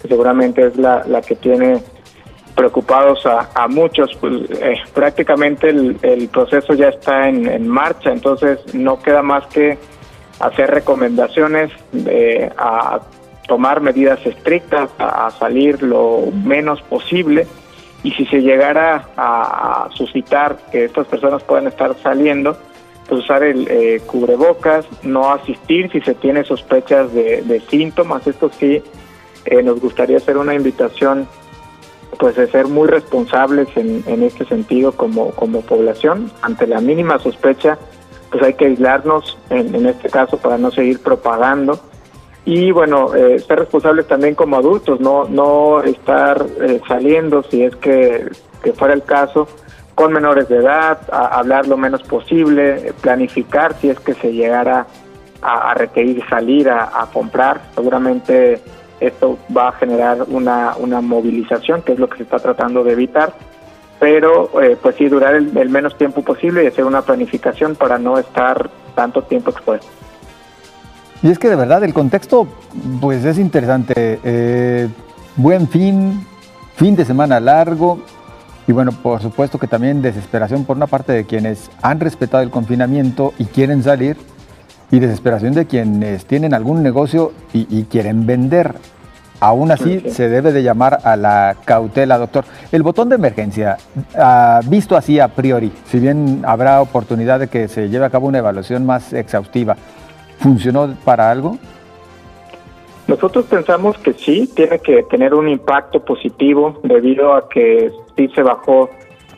que 0.03 0.09
seguramente 0.09 0.67
es 0.67 0.77
la, 0.77 1.05
la 1.07 1.23
que 1.23 1.37
tiene 1.37 1.81
preocupados 2.55 3.27
a, 3.27 3.67
muchos, 3.69 4.11
pues 4.21 4.35
eh, 4.61 4.77
prácticamente 4.93 5.71
el, 5.71 6.29
proceso 6.33 6.75
ya 6.75 6.89
está 6.89 7.29
en, 7.29 7.67
marcha, 7.67 8.13
entonces 8.13 8.61
no 8.75 9.01
queda 9.01 9.23
más 9.23 9.47
que 9.49 9.77
hacer 10.39 10.71
recomendaciones 10.71 11.73
de, 11.93 12.51
a 12.57 13.01
tomar 13.47 13.81
medidas 13.81 14.25
estrictas, 14.25 14.91
a, 14.99 15.31
salir 15.33 15.83
lo 15.83 16.29
menos 16.45 16.81
posible 16.83 17.47
y 18.03 18.11
si 18.13 18.27
se 18.27 18.41
llegara 18.41 19.09
a, 19.17 19.89
suscitar 19.95 20.59
que 20.71 20.85
estas 20.85 21.07
personas 21.07 21.43
puedan 21.43 21.67
estar 21.67 21.97
saliendo, 22.03 22.57
pues 23.09 23.23
usar 23.23 23.43
el 23.43 23.67
eh, 23.69 24.01
cubrebocas, 24.07 24.87
no 25.03 25.31
asistir 25.31 25.91
si 25.91 26.01
se 26.01 26.15
tiene 26.15 26.45
sospechas 26.45 27.13
de, 27.13 27.63
síntomas. 27.69 28.27
Esto 28.27 28.51
sí, 28.59 28.83
eh, 29.45 29.63
nos 29.63 29.81
gustaría 29.81 30.17
hacer 30.17 30.37
una 30.37 30.55
invitación 30.55 31.29
pues 32.19 32.37
de 32.37 32.47
ser 32.47 32.69
muy 32.69 32.89
responsables 32.89 33.69
en, 33.77 34.05
en 34.07 34.23
este 34.23 34.45
sentido 34.45 34.93
como, 34.93 35.31
como 35.33 35.63
población. 35.63 36.31
Ante 36.43 36.67
la 36.67 36.81
mínima 36.81 37.19
sospecha, 37.19 37.79
pues 38.35 38.43
hay 38.43 38.55
que 38.55 38.67
aislarnos 38.67 39.39
en, 39.49 39.87
este 39.87 40.09
caso 40.09 40.39
para 40.39 40.59
no 40.59 40.73
seguir 40.73 41.01
propagando 41.01 41.79
y 42.45 42.71
bueno 42.71 43.15
eh, 43.15 43.39
ser 43.39 43.61
responsables 43.61 44.07
también 44.07 44.35
como 44.35 44.57
adultos 44.57 45.01
no 45.01 45.25
no 45.25 45.83
estar 45.83 46.45
eh, 46.61 46.81
saliendo 46.87 47.43
si 47.45 47.65
es 47.65 47.75
que, 47.77 48.31
fuera 48.77 48.95
el 48.95 49.03
caso 49.03 49.47
con 49.95 50.13
menores 50.13 50.49
de 50.49 50.57
edad 50.57 50.99
hablar 51.11 51.67
lo 51.67 51.77
menos 51.77 52.03
posible 52.03 52.93
planificar 53.01 53.75
si 53.81 53.91
es 53.91 54.01
que 54.01 54.15
se 54.15 54.33
llegara 54.33 54.87
a, 55.43 55.75
requerir 55.75 56.23
salir 56.29 56.71
a, 56.71 57.07
comprar 57.13 57.61
seguramente 57.75 58.61
esto 59.01 59.39
va 59.55 59.69
a 59.69 59.73
generar 59.73 60.23
una, 60.29 60.75
una 60.79 61.01
movilización 61.01 61.83
que 61.83 61.93
es 61.93 61.99
lo 61.99 62.09
que 62.09 62.17
se 62.19 62.23
está 62.25 62.39
tratando 62.39 62.83
de 62.83 62.93
evitar 62.93 63.35
pero 64.05 64.61
eh, 64.61 64.77
pues 64.81 64.97
sí 64.97 65.09
durar 65.09 65.35
el, 65.35 65.71
menos 65.71 65.97
tiempo 65.97 66.23
posible 66.23 66.65
y 66.65 66.67
hacer 66.67 66.85
una 66.85 67.03
planificación 67.03 67.75
para 67.75 67.99
no 67.99 68.19
estar 68.19 68.69
tanto 68.95 69.23
tiempo 69.23 69.51
expuesto. 69.51 69.87
Y 71.25 71.31
es 71.31 71.39
que 71.39 71.49
de 71.49 71.57
verdad 71.57 71.83
el 71.83 71.95
contexto 71.95 72.47
pues 73.01 73.25
es 73.25 73.39
interesante. 73.39 74.21
Eh, 74.23 74.89
buen 75.37 75.67
fin, 75.69 76.23
fin 76.77 76.95
de 76.95 77.07
semana 77.07 77.41
largo 77.41 77.99
y 78.67 78.73
bueno, 78.73 78.93
por 78.93 79.23
supuesto 79.23 79.59
que 79.59 79.67
también 79.67 80.03
desesperación 80.03 80.67
por 80.67 80.77
una 80.77 80.87
parte 80.87 81.15
de 81.15 81.25
quienes 81.25 81.71
han 81.81 81.99
respetado 81.99 82.43
el 82.43 82.51
confinamiento 82.51 83.33
y 83.39 83.47
quieren 83.47 83.83
salir 83.83 84.19
y 84.91 84.99
desesperación 84.99 85.55
de 85.55 85.65
quienes 85.65 86.27
tienen 86.27 86.53
algún 86.53 86.83
negocio 86.83 87.33
y 87.55 87.85
quieren 87.85 88.27
vender. 88.27 88.75
Aún 89.41 89.71
así, 89.71 90.01
se 90.11 90.29
debe 90.29 90.53
de 90.53 90.63
llamar 90.63 91.01
a 91.05 91.17
la 91.17 91.57
cautela, 91.65 92.19
doctor. 92.19 92.45
El 92.71 92.83
botón 92.83 93.09
de 93.09 93.17
emergencia, 93.17 93.79
ah, 94.17 94.61
visto 94.67 94.97
así 94.97 95.21
a 95.21 95.29
priori, 95.29 95.73
si 95.91 95.99
bien 95.99 96.43
habrá 96.47 96.81
oportunidad 96.81 97.41
de 97.41 97.49
que 97.49 97.69
se 97.69 97.89
lleve 97.89 98.05
a 98.05 98.11
cabo 98.11 98.29
una 98.29 98.39
evaluación 98.39 98.87
más 98.87 99.13
exhaustiva, 99.13 99.77
¿funcionó 100.39 100.95
para 101.05 101.31
algo? 101.31 101.59
Nosotros 103.07 103.45
pensamos 103.47 103.99
que 103.99 104.15
sí, 104.15 104.51
tiene 104.55 104.79
que 104.79 105.03
tener 105.05 105.35
un 105.35 105.49
impacto 105.49 106.05
positivo 106.05 106.81
debido 106.83 107.35
a 107.35 107.49
que 107.49 107.93
sí 108.17 108.29
se 108.35 108.43
bajó 108.43 108.89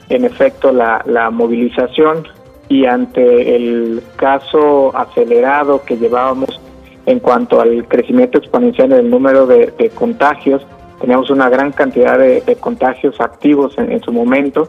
en 0.09 0.25
efecto 0.25 0.71
la, 0.71 1.03
la 1.05 1.31
movilización 1.31 2.29
y 2.69 2.87
ante 2.87 3.57
el 3.57 4.03
caso 4.17 4.97
acelerado 4.97 5.83
que 5.85 5.97
llevábamos 5.97 6.61
en 7.07 7.21
cuanto 7.21 7.61
al 7.61 7.87
crecimiento 7.87 8.39
exponencial 8.39 8.91
del 8.91 9.09
número 9.09 9.47
de, 9.47 9.91
contagios. 9.95 10.67
Teníamos 11.01 11.31
una 11.31 11.49
gran 11.49 11.73
cantidad 11.73 12.19
de, 12.19 12.57
contagios 12.61 13.21
activos 13.21 13.79
en, 13.79 14.01
su 14.03 14.13
momento 14.13 14.69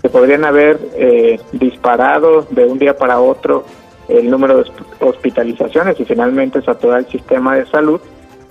que 0.00 0.08
podrían 0.08 0.44
haber 0.44 0.78
eh, 0.96 1.40
disparado 1.52 2.46
de 2.50 2.64
un 2.64 2.78
día 2.78 2.96
para 2.96 3.20
otro 3.20 3.64
el 4.08 4.30
número 4.30 4.62
de 4.62 4.70
hospitalizaciones 5.00 5.98
y 5.98 6.04
finalmente 6.04 6.62
saturar 6.62 7.00
el 7.00 7.06
sistema 7.06 7.56
de 7.56 7.66
salud. 7.66 8.00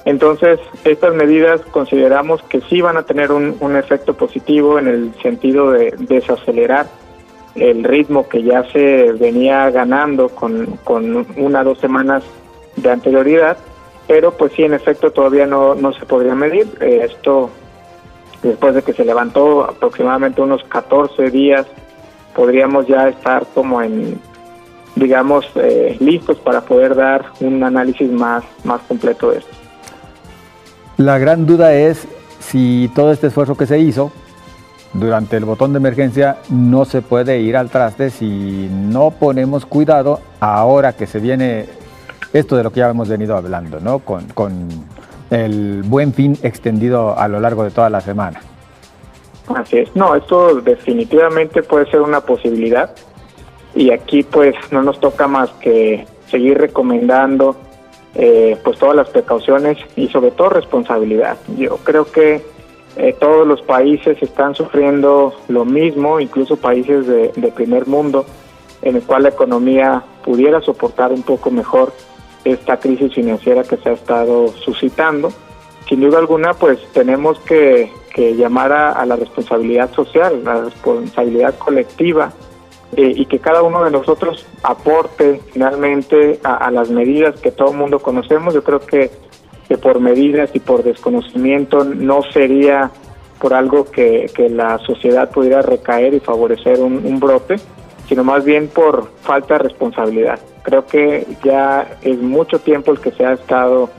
Entonces, 0.06 0.60
estas 0.84 1.14
medidas 1.16 1.62
consideramos 1.72 2.42
que 2.44 2.62
sí 2.62 2.82
van 2.82 2.98
a 2.98 3.04
tener 3.04 3.32
un, 3.32 3.76
efecto 3.76 4.14
positivo 4.16 4.78
en 4.78 4.88
el 4.88 5.14
sentido 5.22 5.72
de 5.72 5.94
desacelerar 5.98 6.88
el 7.56 7.84
ritmo 7.84 8.28
que 8.28 8.44
ya 8.44 8.64
se 8.72 9.14
venía 9.14 9.70
ganando 9.70 10.30
con, 10.30 10.78
con 10.84 11.26
una 11.38 11.62
o 11.62 11.64
dos 11.64 11.80
semanas 11.80 12.24
de 12.76 12.92
anterioridad, 12.92 13.58
pero 14.08 14.32
pues 14.32 14.52
sí, 14.54 14.64
en 14.64 14.74
efecto 14.74 15.12
todavía 15.12 15.46
no, 15.46 15.76
no 15.76 15.94
se 15.94 16.06
podría 16.06 16.36
medir. 16.36 16.68
Eh, 16.82 17.08
esto, 17.10 17.50
después 18.42 18.76
de 18.76 18.82
que 18.82 18.94
se 18.94 19.06
levantó 19.06 19.64
aproximadamente 19.64 20.42
unos 20.42 20.64
14 20.66 21.30
días, 21.30 21.66
podríamos 22.36 22.88
ya 22.88 23.08
estar 23.08 23.46
como 23.54 23.82
en, 23.82 24.20
digamos, 24.96 25.46
eh, 25.56 25.98
listos 26.00 26.38
para 26.40 26.62
poder 26.62 26.96
dar 26.96 27.26
un 27.40 27.64
análisis 27.64 28.12
más, 28.12 28.44
más 28.64 28.82
completo 28.82 29.32
de 29.32 29.40
esto. 29.40 29.52
La 30.98 31.18
gran 31.18 31.46
duda 31.46 31.74
es 31.74 32.08
si 32.40 32.92
todo 32.96 33.12
este 33.12 33.28
esfuerzo 33.28 33.56
que 33.56 33.66
se 33.66 33.80
hizo 33.80 34.12
durante 34.94 35.38
el 35.38 35.46
botón 35.46 35.74
de 35.74 35.78
emergencia 35.78 36.38
no 36.50 36.86
se 36.86 37.02
puede 37.02 37.40
ir 37.40 37.58
al 37.58 37.70
traste 37.70 38.12
si 38.12 38.70
no 38.72 39.12
ponemos 39.12 39.66
cuidado 39.66 40.20
ahora 40.40 40.94
que 40.94 41.08
se 41.08 41.20
viene 41.20 41.66
esto 42.32 42.56
de 42.56 42.64
lo 42.64 42.72
que 42.72 42.80
ya 42.80 42.90
hemos 42.90 43.10
venido 43.10 43.36
hablando, 43.36 43.80
¿no? 43.80 44.00
Con, 44.00 44.70
el 45.30 45.82
buen 45.84 46.14
fin 46.14 46.38
extendido 46.44 47.18
a 47.18 47.28
lo 47.28 47.40
largo 47.40 47.64
de 47.64 47.72
toda 47.72 47.90
la 47.90 48.02
semana. 48.02 48.40
Así 49.56 49.80
es, 49.80 49.96
no, 49.96 50.14
esto 50.14 50.62
definitivamente 50.62 51.64
puede 51.64 51.90
ser 51.90 52.02
una 52.02 52.22
posibilidad 52.22 52.94
y 53.76 53.92
aquí 53.92 54.24
pues 54.24 54.56
no 54.72 54.84
nos 54.84 55.00
toca 55.00 55.28
más 55.28 55.50
que 55.62 56.06
seguir 56.28 56.58
recomendando 56.58 57.56
eh, 58.16 58.58
pues 58.64 58.78
todas 58.78 58.96
las 58.96 59.10
precauciones 59.10 59.78
y 59.96 60.08
sobre 60.10 60.32
todo 60.32 60.50
responsabilidad. 60.50 61.38
Yo 61.58 61.78
creo 61.78 62.06
que 62.06 62.44
eh, 62.96 63.16
todos 63.20 63.48
los 63.48 63.62
países 63.64 64.22
están 64.22 64.54
sufriendo 64.54 65.34
lo 65.48 65.66
mismo, 65.66 66.20
incluso 66.20 66.58
países 66.58 67.08
de, 67.08 67.52
primer 67.56 67.88
mundo, 67.88 68.26
en 68.84 68.98
el 68.98 69.02
cual 69.04 69.24
la 69.24 69.30
economía 69.30 70.04
pudiera 70.24 70.62
soportar 70.62 71.12
un 71.12 71.24
poco 71.24 71.50
mejor 71.50 71.92
esta 72.44 72.78
crisis 72.78 73.14
financiera 73.14 73.64
que 73.64 73.78
se 73.78 73.90
ha 73.90 73.94
estado 73.94 74.50
suscitando. 74.50 75.32
Sin 75.90 76.02
duda 76.02 76.20
alguna, 76.20 76.54
pues 76.54 76.80
tenemos 76.94 77.40
que, 77.40 77.92
llamar 78.16 78.72
a, 78.72 79.04
la 79.08 79.16
responsabilidad 79.16 79.92
social, 79.92 80.44
la 80.44 80.66
responsabilidad 80.66 81.58
colectiva 81.58 82.32
eh, 82.96 83.14
y 83.16 83.26
que 83.26 83.40
cada 83.40 83.64
uno 83.64 83.84
de 83.84 83.92
nosotros 83.92 84.46
aporte 84.62 85.40
finalmente 85.52 86.40
a, 86.44 86.70
las 86.72 86.90
medidas 86.90 87.40
que 87.40 87.52
todo 87.52 87.72
el 87.72 87.78
mundo 87.78 88.00
conocemos. 88.00 88.54
Yo 88.54 88.64
creo 88.64 88.80
que, 88.80 89.10
que 89.68 89.78
por 89.78 90.00
medidas 90.00 90.50
y 90.54 90.60
por 90.60 90.84
desconocimiento 90.84 91.84
no 91.84 92.22
sería 92.32 92.92
por 93.40 93.54
algo 93.54 93.86
que, 93.86 94.30
que 94.36 94.50
la 94.50 94.78
sociedad 94.80 95.30
pudiera 95.30 95.62
recaer 95.62 96.14
y 96.14 96.20
favorecer 96.20 96.80
un, 96.80 97.20
brote, 97.20 97.56
sino 98.08 98.24
más 98.24 98.46
bien 98.46 98.68
por 98.68 99.10
falta 99.22 99.56
de 99.56 99.64
responsabilidad. 99.64 100.40
Creo 100.64 100.86
que 100.86 101.26
ya 101.44 101.98
es 102.02 102.18
mucho 102.20 102.60
tiempo 102.60 102.92
el 102.92 103.00
que 103.00 103.12
se 103.12 103.26
ha 103.26 103.34
estado 103.34 103.90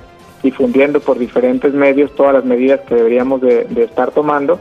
difundiendo 0.42 1.00
por 1.00 1.18
diferentes 1.18 1.72
medios 1.74 2.14
todas 2.14 2.34
las 2.34 2.44
medidas 2.44 2.80
que 2.80 2.94
deberíamos 2.94 3.40
de, 3.40 3.64
de 3.64 3.84
estar 3.84 4.10
tomando 4.12 4.60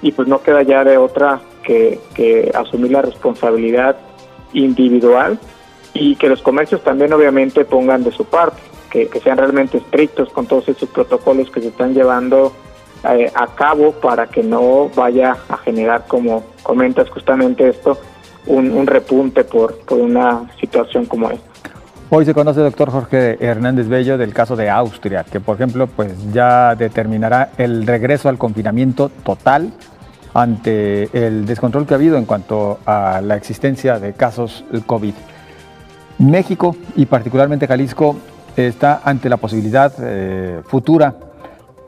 y 0.00 0.12
pues 0.12 0.28
no 0.28 0.42
queda 0.42 0.62
ya 0.62 0.84
de 0.84 0.96
otra 0.96 1.40
que, 1.66 1.98
que 2.14 2.50
asumir 2.54 2.92
la 2.92 3.02
responsabilidad 3.02 3.96
individual 4.52 5.38
y 5.92 6.16
que 6.16 6.28
los 6.28 6.42
comercios 6.42 6.82
también 6.82 7.12
obviamente 7.12 7.64
pongan 7.64 8.04
de 8.04 8.12
su 8.12 8.24
parte, 8.24 8.60
que, 8.90 9.08
que 9.08 9.20
sean 9.20 9.38
realmente 9.38 9.78
estrictos 9.78 10.28
con 10.30 10.46
todos 10.46 10.68
esos 10.68 10.88
protocolos 10.88 11.50
que 11.50 11.60
se 11.60 11.68
están 11.68 11.94
llevando 11.94 12.52
eh, 13.10 13.30
a 13.34 13.46
cabo 13.48 13.92
para 13.92 14.26
que 14.26 14.42
no 14.42 14.90
vaya 14.94 15.36
a 15.48 15.56
generar, 15.58 16.06
como 16.06 16.44
comentas 16.62 17.08
justamente 17.10 17.68
esto, 17.68 17.98
un, 18.46 18.70
un 18.72 18.86
repunte 18.86 19.44
por, 19.44 19.76
por 19.80 19.98
una 20.00 20.50
situación 20.60 21.06
como 21.06 21.30
esta. 21.30 21.54
Hoy 22.10 22.24
se 22.24 22.34
conoce, 22.34 22.60
doctor 22.60 22.90
Jorge 22.90 23.36
Hernández 23.44 23.88
Bello, 23.88 24.18
del 24.18 24.32
caso 24.32 24.56
de 24.56 24.70
Austria, 24.70 25.24
que 25.24 25.40
por 25.40 25.56
ejemplo 25.56 25.86
pues 25.86 26.32
ya 26.32 26.74
determinará 26.74 27.50
el 27.56 27.86
regreso 27.86 28.28
al 28.28 28.38
confinamiento 28.38 29.10
total 29.24 29.72
ante 30.34 31.08
el 31.12 31.46
descontrol 31.46 31.86
que 31.86 31.94
ha 31.94 31.96
habido 31.96 32.18
en 32.18 32.26
cuanto 32.26 32.80
a 32.84 33.20
la 33.22 33.36
existencia 33.36 33.98
de 33.98 34.12
casos 34.12 34.64
COVID. 34.86 35.14
México 36.18 36.76
y 36.96 37.06
particularmente 37.06 37.66
Jalisco 37.66 38.16
está 38.56 39.00
ante 39.04 39.28
la 39.28 39.36
posibilidad 39.36 39.92
eh, 40.00 40.60
futura, 40.64 41.14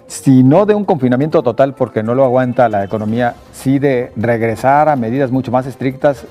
si 0.07 0.45
no 0.45 0.67
de 0.67 0.75
un 0.75 0.85
confinamiento 0.85 1.43
total 1.43 1.75
porque 1.75 2.03
no 2.03 2.15
lo 2.15 2.25
aguanta 2.25 2.69
la 2.69 2.85
economía, 2.85 3.35
sí 3.53 3.79
de 3.79 4.13
regresar 4.17 4.89
a 4.89 4.97
medidas 4.97 5.31
mucho 5.31 5.51
más 5.51 5.67
estrictas, 5.67 6.27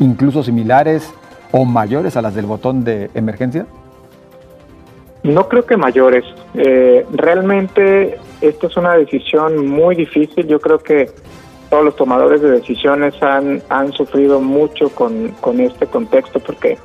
incluso 0.00 0.42
similares 0.42 1.12
o 1.52 1.64
mayores 1.64 2.16
a 2.16 2.22
las 2.22 2.34
del 2.34 2.46
botón 2.46 2.82
de 2.82 3.10
emergencia? 3.14 3.66
No 5.22 5.48
creo 5.48 5.64
que 5.64 5.76
mayores. 5.76 6.24
Eh, 6.54 7.06
realmente 7.12 8.18
esta 8.40 8.66
es 8.66 8.76
una 8.76 8.96
decisión 8.96 9.68
muy 9.68 9.94
difícil. 9.94 10.48
Yo 10.48 10.58
creo 10.58 10.78
que 10.78 11.10
todos 11.72 11.86
los 11.86 11.96
tomadores 11.96 12.42
de 12.42 12.50
decisiones 12.50 13.14
han, 13.22 13.62
han 13.70 13.94
sufrido 13.94 14.42
mucho 14.42 14.90
con, 14.90 15.28
con 15.40 15.58
este 15.58 15.86
contexto 15.86 16.38
porque 16.38 16.76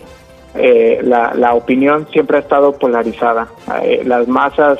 eh, 0.55 1.01
la, 1.03 1.33
la, 1.33 1.55
opinión 1.55 2.07
siempre 2.09 2.37
ha 2.37 2.39
estado 2.39 2.71
polarizada. 2.71 3.49
Eh, 3.83 4.03
las 4.05 4.29
masas, 4.29 4.79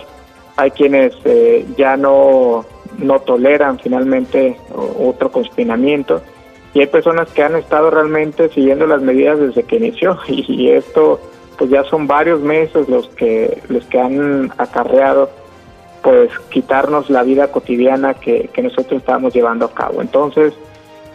hay 0.55 0.71
quienes 0.71 1.13
eh, 1.25 1.65
ya 1.77 1.97
no, 1.97 2.65
no 2.99 3.19
toleran 3.19 3.79
finalmente 3.79 4.55
otro 4.97 5.29
confinamiento 5.29 6.21
y 6.73 6.79
hay 6.79 6.87
personas 6.87 7.29
que 7.31 7.43
han 7.43 7.57
estado 7.57 7.89
realmente 7.89 8.47
siguiendo 8.47 8.87
las 8.87 9.01
medidas 9.01 9.37
desde 9.39 9.63
que 9.63 9.75
inició 9.75 10.17
y, 10.29 10.69
esto 10.69 11.19
pues 11.57 11.69
ya 11.69 11.83
son 11.83 12.07
varios 12.07 12.39
meses 12.39 12.87
los 12.87 13.09
que 13.09 13.61
los 13.67 13.83
que 13.87 13.99
han 13.99 14.53
acarreado 14.57 15.29
pues 16.01 16.29
quitarnos 16.49 17.09
la 17.09 17.23
vida 17.23 17.51
cotidiana 17.51 18.13
que, 18.13 18.49
que 18.53 18.61
nosotros 18.61 18.99
estábamos 19.01 19.33
llevando 19.33 19.65
a 19.65 19.73
cabo 19.73 20.01
entonces 20.01 20.53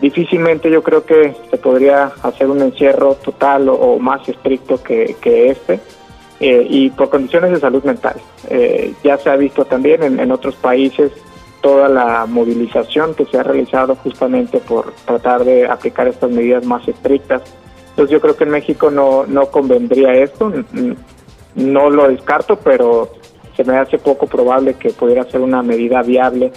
difícilmente 0.01 0.71
yo 0.71 0.83
creo 0.83 1.05
que 1.05 1.35
se 1.51 1.57
podría 1.57 2.12
hacer 2.23 2.49
un 2.49 2.61
encierro 2.62 3.14
total 3.14 3.68
o, 3.68 3.99
más 3.99 4.29
estricto 4.29 4.83
que, 4.83 5.16
que 5.21 5.51
este 5.51 5.81
eh, 6.40 6.66
y 6.68 6.90
por 6.90 7.09
condiciones 7.09 7.53
de 7.53 7.61
salud 7.61 7.85
mental 7.85 8.16
eh, 8.51 8.92
ya 9.05 9.16
se 9.18 9.31
ha 9.31 9.37
visto 9.37 9.64
también 9.64 10.03
en, 10.03 10.18
en 10.18 10.33
otros 10.33 10.57
países 10.57 11.12
toda 11.62 11.88
la 11.88 12.27
movilización 12.27 13.14
que 13.14 13.25
se 13.25 13.38
ha 13.38 13.42
realizado 13.42 13.95
justamente 13.97 14.59
por 14.59 14.92
tratar 15.07 15.45
de 15.45 15.66
aplicar 15.66 16.09
estas 16.09 16.31
medidas 16.31 16.66
más 16.66 16.87
estrictas. 16.87 17.42
Entonces 17.90 18.12
yo 18.12 18.21
creo 18.21 18.37
que 18.37 18.45
en 18.45 18.51
México 18.51 18.90
no, 18.90 19.25
no 19.27 19.47
convendría 19.47 20.12
esto, 20.12 20.53
no 21.55 21.90
lo 21.90 22.09
descarto, 22.09 22.57
pero 22.57 23.11
se 23.57 23.65
me 23.65 23.77
hace 23.77 23.99
poco 23.99 24.27
probable 24.27 24.75
que 24.75 24.91
pudiera 24.91 25.25
ser 25.25 25.41
una 25.41 25.62
medida 25.62 26.03
viable 26.03 26.53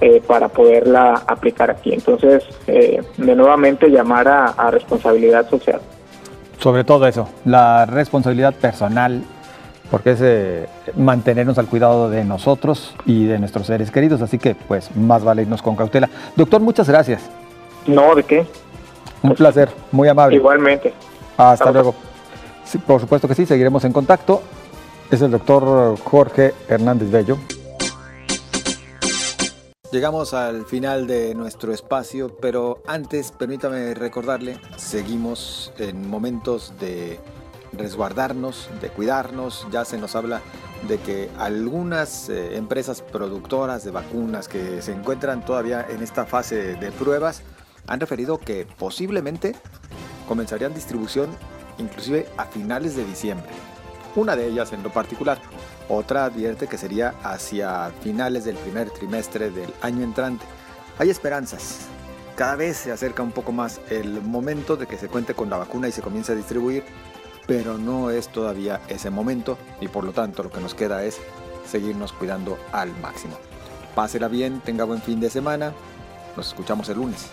eh, 0.00 0.22
para 0.26 0.48
poderla 0.48 1.22
aplicar 1.26 1.70
aquí. 1.70 1.92
Entonces, 1.92 2.44
eh, 2.66 3.02
de 3.16 3.34
nuevamente 3.34 3.88
llamar 3.88 4.28
a, 4.28 4.46
a 4.46 4.70
responsabilidad 4.70 5.48
social. 5.48 5.80
Sobre 6.58 6.84
todo 6.84 7.06
eso, 7.06 7.28
la 7.44 7.86
responsabilidad 7.86 8.54
personal 8.54 9.22
porque 9.90 10.10
es 10.10 10.20
eh, 10.20 10.68
mantenernos 10.96 11.58
al 11.58 11.66
cuidado 11.66 12.10
de 12.10 12.24
nosotros 12.24 12.94
y 13.06 13.26
de 13.26 13.38
nuestros 13.38 13.66
seres 13.66 13.90
queridos. 13.90 14.20
Así 14.22 14.38
que, 14.38 14.54
pues, 14.54 14.94
más 14.96 15.24
vale 15.24 15.42
irnos 15.42 15.62
con 15.62 15.76
cautela. 15.76 16.08
Doctor, 16.36 16.60
muchas 16.60 16.88
gracias. 16.88 17.22
No, 17.86 18.14
¿de 18.14 18.22
qué? 18.22 18.46
Un 19.22 19.34
placer, 19.34 19.70
muy 19.90 20.08
amable. 20.08 20.36
Igualmente. 20.36 20.92
Hasta, 21.36 21.52
Hasta 21.52 21.72
luego. 21.72 21.94
Sí, 22.64 22.78
por 22.78 23.00
supuesto 23.00 23.26
que 23.26 23.34
sí, 23.34 23.46
seguiremos 23.46 23.84
en 23.84 23.92
contacto. 23.92 24.42
Es 25.10 25.22
el 25.22 25.30
doctor 25.30 25.98
Jorge 26.00 26.52
Hernández 26.68 27.10
Bello. 27.10 27.38
Llegamos 29.90 30.34
al 30.34 30.66
final 30.66 31.06
de 31.06 31.34
nuestro 31.34 31.72
espacio, 31.72 32.36
pero 32.36 32.82
antes 32.86 33.32
permítame 33.32 33.94
recordarle, 33.94 34.60
seguimos 34.76 35.72
en 35.78 36.10
momentos 36.10 36.74
de 36.78 37.18
resguardarnos, 37.72 38.68
de 38.82 38.90
cuidarnos. 38.90 39.66
Ya 39.72 39.86
se 39.86 39.96
nos 39.96 40.14
habla 40.14 40.42
de 40.86 40.98
que 40.98 41.30
algunas 41.38 42.28
eh, 42.28 42.58
empresas 42.58 43.00
productoras 43.00 43.84
de 43.84 43.92
vacunas 43.92 44.46
que 44.46 44.82
se 44.82 44.92
encuentran 44.92 45.42
todavía 45.42 45.86
en 45.88 46.02
esta 46.02 46.26
fase 46.26 46.74
de 46.74 46.92
pruebas 46.92 47.42
han 47.86 47.98
referido 47.98 48.36
que 48.36 48.66
posiblemente 48.78 49.56
comenzarían 50.28 50.74
distribución 50.74 51.30
inclusive 51.78 52.26
a 52.36 52.44
finales 52.44 52.94
de 52.94 53.06
diciembre. 53.06 53.48
Una 54.16 54.36
de 54.36 54.46
ellas 54.48 54.72
en 54.72 54.82
lo 54.82 54.90
particular. 54.90 55.38
Otra 55.88 56.24
advierte 56.24 56.66
que 56.66 56.78
sería 56.78 57.14
hacia 57.22 57.90
finales 58.02 58.44
del 58.44 58.56
primer 58.56 58.90
trimestre 58.90 59.50
del 59.50 59.72
año 59.80 60.02
entrante. 60.02 60.44
Hay 60.98 61.10
esperanzas. 61.10 61.86
Cada 62.36 62.56
vez 62.56 62.76
se 62.76 62.92
acerca 62.92 63.22
un 63.22 63.32
poco 63.32 63.52
más 63.52 63.80
el 63.90 64.20
momento 64.22 64.76
de 64.76 64.86
que 64.86 64.96
se 64.96 65.08
cuente 65.08 65.34
con 65.34 65.50
la 65.50 65.56
vacuna 65.56 65.88
y 65.88 65.92
se 65.92 66.02
comience 66.02 66.32
a 66.32 66.36
distribuir 66.36 66.84
pero 67.48 67.78
no 67.78 68.10
es 68.10 68.28
todavía 68.28 68.82
ese 68.88 69.08
momento 69.08 69.56
y 69.80 69.88
por 69.88 70.04
lo 70.04 70.12
tanto 70.12 70.42
lo 70.42 70.50
que 70.50 70.60
nos 70.60 70.74
queda 70.74 71.02
es 71.02 71.18
seguirnos 71.66 72.12
cuidando 72.12 72.58
al 72.72 72.94
máximo. 72.98 73.38
Pásela 73.94 74.28
bien, 74.28 74.60
tenga 74.60 74.84
buen 74.84 75.00
fin 75.00 75.18
de 75.18 75.30
semana, 75.30 75.72
nos 76.36 76.48
escuchamos 76.48 76.90
el 76.90 76.98
lunes. 76.98 77.30